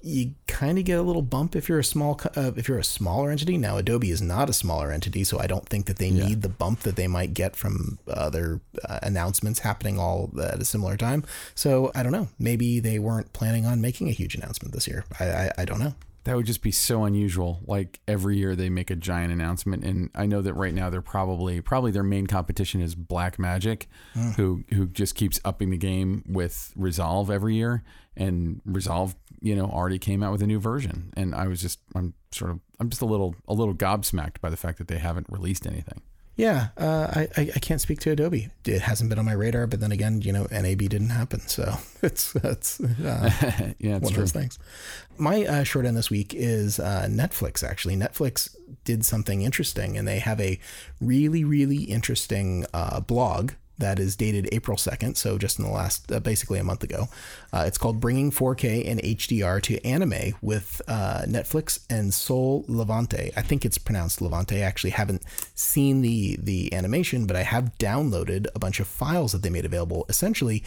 [0.00, 2.84] you kind of get a little bump if you're a small uh, if you're a
[2.84, 3.58] smaller entity.
[3.58, 6.48] Now Adobe is not a smaller entity, so I don't think that they need the
[6.48, 11.24] bump that they might get from other uh, announcements happening all at a similar time.
[11.54, 12.28] So I don't know.
[12.38, 15.04] Maybe they weren't planning on making a huge announcement this year.
[15.18, 15.94] I I, I don't know.
[16.28, 17.60] That would just be so unusual.
[17.66, 21.02] Like every year they make a giant announcement, and I know that right now they're
[21.02, 24.30] probably probably their main competition is Blackmagic, hmm.
[24.32, 27.82] who who just keeps upping the game with Resolve every year,
[28.16, 31.80] and Resolve you know, already came out with a new version, and I was just,
[31.94, 34.98] I'm sort of, I'm just a little, a little gobsmacked by the fact that they
[34.98, 36.02] haven't released anything.
[36.38, 38.48] Yeah, uh, I, I I can't speak to Adobe.
[38.64, 41.74] It hasn't been on my radar, but then again, you know, NAB didn't happen, so
[42.02, 42.84] it's it's uh,
[43.80, 44.08] yeah, it's one true.
[44.08, 44.56] of those things.
[45.18, 47.68] My uh, short end this week is uh, Netflix.
[47.68, 50.60] Actually, Netflix did something interesting, and they have a
[51.00, 56.10] really really interesting uh, blog that is dated April 2nd, so just in the last,
[56.12, 57.08] uh, basically a month ago.
[57.52, 63.32] Uh, it's called Bringing 4K and HDR to Anime with uh, Netflix and Sol Levante.
[63.36, 64.56] I think it's pronounced Levante.
[64.56, 65.22] I actually haven't
[65.54, 69.64] seen the, the animation, but I have downloaded a bunch of files that they made
[69.64, 70.04] available.
[70.08, 70.64] Essentially,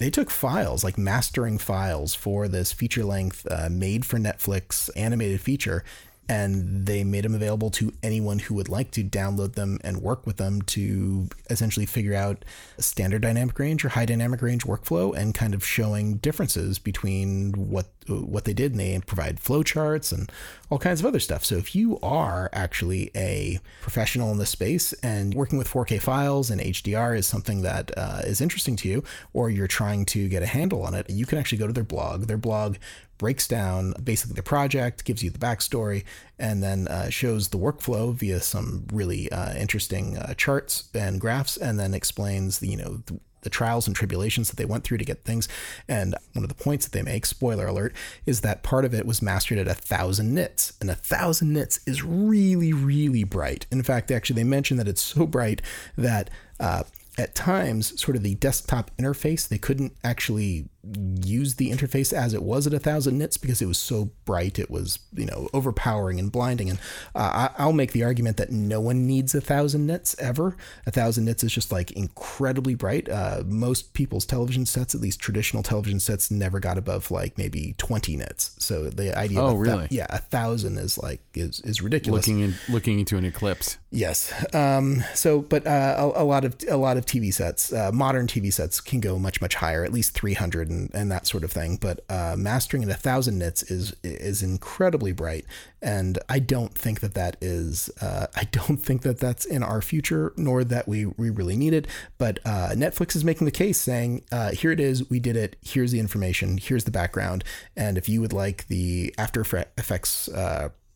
[0.00, 5.42] they took files, like mastering files for this feature length, uh, made for Netflix animated
[5.42, 5.84] feature,
[6.30, 10.24] and they made them available to anyone who would like to download them and work
[10.24, 12.44] with them to essentially figure out
[12.78, 17.52] a standard dynamic range or high dynamic range workflow and kind of showing differences between
[17.54, 20.30] what what they did and they provide flowcharts and
[20.68, 21.44] all kinds of other stuff.
[21.44, 26.50] So if you are actually a professional in this space and working with 4K files
[26.50, 30.42] and HDR is something that uh, is interesting to you, or you're trying to get
[30.42, 32.22] a handle on it, you can actually go to their blog.
[32.22, 32.76] Their blog
[33.20, 36.04] breaks down basically the project, gives you the backstory,
[36.38, 41.58] and then uh, shows the workflow via some really uh, interesting uh, charts and graphs,
[41.58, 44.96] and then explains the you know the, the trials and tribulations that they went through
[44.96, 45.48] to get things.
[45.86, 47.94] And one of the points that they make, spoiler alert,
[48.24, 51.78] is that part of it was mastered at a thousand nits, and a thousand nits
[51.86, 53.66] is really really bright.
[53.70, 55.60] In fact, actually, they mention that it's so bright
[55.98, 56.84] that uh,
[57.18, 62.42] at times, sort of the desktop interface, they couldn't actually use the interface as it
[62.42, 64.58] was at a thousand nits because it was so bright.
[64.58, 66.70] It was, you know, overpowering and blinding.
[66.70, 66.78] And
[67.14, 70.56] uh, I, will make the argument that no one needs a thousand nits ever.
[70.86, 73.08] A thousand nits is just like incredibly bright.
[73.08, 77.74] Uh, most people's television sets, at least traditional television sets, never got above like maybe
[77.76, 78.56] 20 nits.
[78.58, 79.88] So the idea, oh, of really?
[79.90, 82.26] yeah, a thousand is like is is ridiculous.
[82.26, 83.76] Looking in, looking into an eclipse.
[83.90, 84.32] Yes.
[84.54, 88.26] Um, so, but uh, a, a, lot of a lot of TV sets, uh, modern
[88.26, 91.52] TV sets, can go much much higher, at least 300 and, and that sort of
[91.52, 91.76] thing.
[91.76, 95.44] But uh, mastering at a thousand nits is is incredibly bright,
[95.82, 99.82] and I don't think that that is uh, I don't think that that's in our
[99.82, 101.86] future, nor that we we really need it.
[102.18, 105.56] But uh, Netflix is making the case, saying, uh, "Here it is, we did it.
[105.62, 106.58] Here's the information.
[106.58, 107.44] Here's the background,
[107.76, 110.28] and if you would like the After Effects."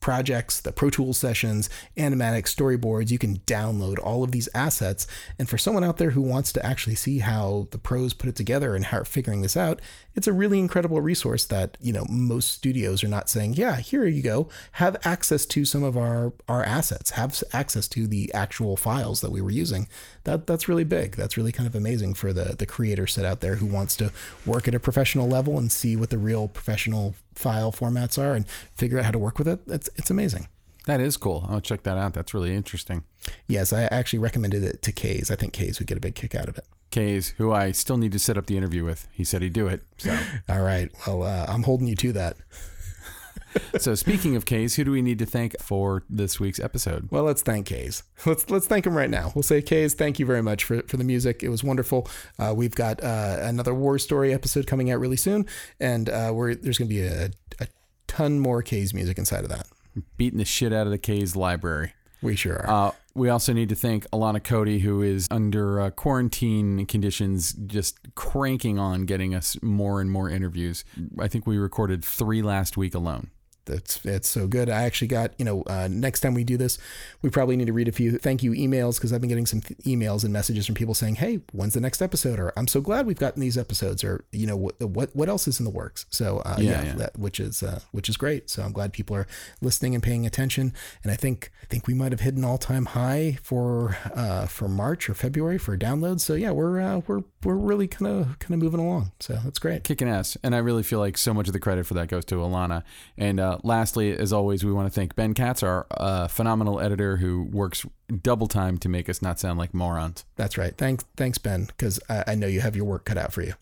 [0.05, 3.11] Projects, the Pro Tools sessions, animatics, storyboards.
[3.11, 5.07] You can download all of these assets.
[5.39, 8.37] And for someone out there who wants to actually see how the pros put it
[8.37, 9.81] together and how figuring this out,
[10.15, 14.05] it's a really incredible resource that, you know, most studios are not saying, yeah, here
[14.05, 14.51] you go.
[14.73, 19.33] Have access to some of our our assets, have access to the actual files that
[19.33, 19.89] we were using.
[20.25, 21.17] That that's really big.
[21.17, 24.13] That's really kind of amazing for the the creator set out there who wants to
[24.45, 28.49] work at a professional level and see what the real professional file formats are and
[28.77, 29.61] figure out how to work with it.
[29.67, 30.49] It's it's amazing.
[30.87, 31.47] That is cool.
[31.49, 32.13] I'll check that out.
[32.13, 33.05] That's really interesting.
[33.47, 35.31] Yes, I actually recommended it to Kays.
[35.31, 36.67] I think Kays would get a big kick out of it.
[36.91, 39.09] Kays, who I still need to set up the interview with.
[39.11, 39.83] He said he'd do it.
[39.97, 40.17] So,
[40.49, 40.91] all right.
[41.07, 42.37] Well, uh, I'm holding you to that.
[43.79, 47.09] So speaking of Kays, who do we need to thank for this week's episode?
[47.11, 48.03] Well, let's thank Kays.
[48.27, 49.33] Let's let's thank him right now.
[49.35, 51.43] We'll say Kays, thank you very much for, for the music.
[51.43, 52.09] It was wonderful.
[52.39, 55.47] Uh, we've got uh, another War Story episode coming out really soon,
[55.81, 57.31] and uh, we're, there's going to be a,
[57.61, 57.69] a
[58.07, 59.67] ton more Kays music inside of that.
[60.17, 61.95] Beating the shit out of the Kays library.
[62.23, 62.89] We sure are.
[62.89, 68.15] Uh, we also need to thank Alana Cody, who is under uh, quarantine conditions, just
[68.17, 70.85] cranking on getting us more and more interviews.
[71.21, 73.31] I think we recorded three last week alone
[73.67, 74.69] that's it's so good.
[74.69, 76.79] I actually got you know uh, next time we do this,
[77.23, 79.61] we probably need to read a few thank you emails because I've been getting some
[79.61, 82.81] th- emails and messages from people saying, "Hey, when's the next episode?" or "I'm so
[82.81, 85.71] glad we've gotten these episodes," or you know what what what else is in the
[85.71, 86.07] works.
[86.11, 86.95] So uh, yeah, yeah, yeah.
[86.95, 88.51] That, which is uh, which is great.
[88.51, 89.27] So I'm glad people are
[89.61, 90.73] listening and paying attention.
[91.03, 94.47] And I think I think we might have hit an all time high for uh,
[94.47, 96.21] for March or February for downloads.
[96.21, 99.13] So yeah, we're uh, we're we're really kind of kind of moving along.
[99.21, 100.37] So that's great, kicking ass.
[100.43, 102.83] And I really feel like so much of the credit for that goes to Alana
[103.17, 103.41] and.
[103.55, 107.45] Uh, lastly, as always, we want to thank Ben Katz, our uh, phenomenal editor who
[107.45, 107.87] works
[108.23, 110.25] double time to make us not sound like morons.
[110.37, 110.77] That's right.
[110.77, 113.55] Thanks, thanks, Ben, because I, I, know you have your work cut out for you.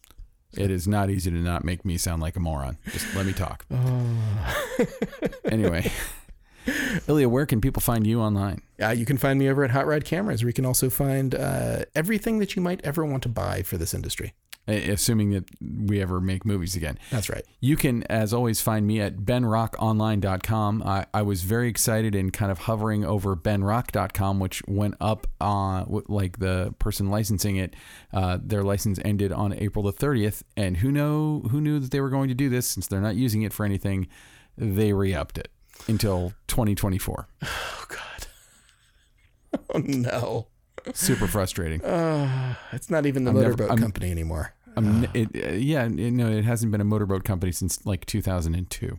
[0.57, 2.79] It is not easy to not make me sound like a moron.
[2.91, 3.67] Just let me talk.
[3.71, 4.87] Oh.
[5.45, 5.91] anyway.
[7.09, 8.63] Ilya, where can people find you online?
[8.81, 11.35] Uh, you can find me over at Hot Rod Cameras, where you can also find
[11.35, 14.33] uh, everything that you might ever want to buy for this industry.
[14.67, 16.99] Assuming that we ever make movies again.
[17.11, 17.45] That's right.
[17.61, 20.83] You can, as always, find me at benrockonline.com.
[20.85, 25.85] I, I was very excited and kind of hovering over benrock.com, which went up, uh,
[25.89, 27.75] like the person licensing it,
[28.13, 30.43] uh, their license ended on April the 30th.
[30.57, 33.17] And who know who knew that they were going to do this since they're not
[33.17, 34.09] using it for anything?
[34.57, 35.49] They re-upped it
[35.89, 37.29] until 2024.
[37.45, 37.99] Oh God.
[39.75, 40.47] Oh no.
[40.95, 41.83] Super frustrating.
[41.85, 44.55] Uh, it's not even the I'm never- motorboat I'm- company anymore.
[44.75, 48.99] Um, it, uh, yeah, it, no, it hasn't been a motorboat company since like 2002.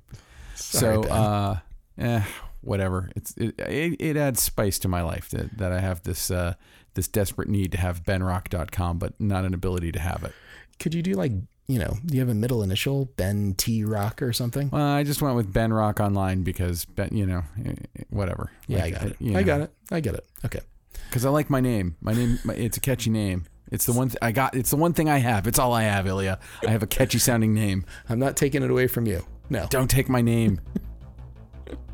[0.54, 1.58] Sorry, so, uh,
[1.98, 2.22] eh,
[2.62, 3.10] whatever.
[3.16, 6.54] It's it, it, it adds spice to my life that, that I have this uh,
[6.94, 10.34] this desperate need to have benrock.com, but not an ability to have it.
[10.80, 11.32] Could you do like
[11.68, 11.98] you know?
[12.06, 14.70] Do you have a middle initial, Ben T Rock or something?
[14.70, 18.52] Well, I just went with Ben Rock Online because, ben, you know, eh, eh, whatever.
[18.68, 19.18] Yeah, I got it.
[19.36, 19.72] I got it.
[19.92, 20.26] I get it.
[20.46, 20.60] Okay.
[21.10, 21.96] Because I like my name.
[22.02, 22.40] My name.
[22.44, 23.46] My, it's a catchy name.
[23.72, 24.56] It's the one th- I got.
[24.56, 25.48] It's the one thing I have.
[25.48, 26.40] It's all I have, Ilya.
[26.68, 27.86] I have a catchy sounding name.
[28.10, 29.26] I'm not taking it away from you.
[29.50, 29.66] No.
[29.70, 30.60] Don't take my name.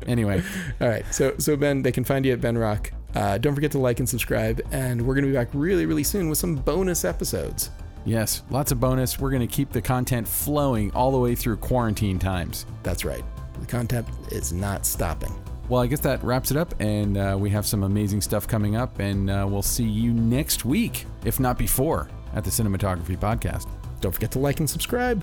[0.06, 0.42] anyway,
[0.80, 1.04] All right.
[1.12, 2.92] So so Ben, they can find you at Ben Rock.
[3.14, 6.28] Uh, don't forget to like and subscribe, and we're gonna be back really really soon
[6.28, 7.70] with some bonus episodes.
[8.04, 9.18] yes, lots of bonus.
[9.18, 12.66] We're gonna keep the content flowing all the way through quarantine times.
[12.82, 13.24] That's right.
[13.58, 15.34] The content is not stopping.
[15.70, 18.74] Well, I guess that wraps it up, and uh, we have some amazing stuff coming
[18.74, 23.68] up, and uh, we'll see you next week, if not before, at the Cinematography Podcast.
[24.00, 25.22] Don't forget to like and subscribe.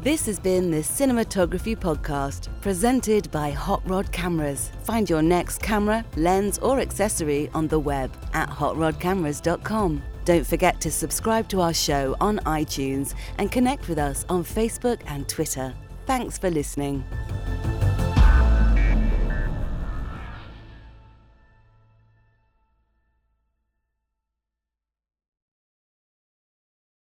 [0.00, 4.72] This has been the Cinematography Podcast, presented by Hot Rod Cameras.
[4.82, 10.02] Find your next camera, lens, or accessory on the web at hotrodcameras.com.
[10.24, 15.00] Don't forget to subscribe to our show on iTunes and connect with us on Facebook
[15.06, 15.72] and Twitter.
[16.04, 17.04] Thanks for listening.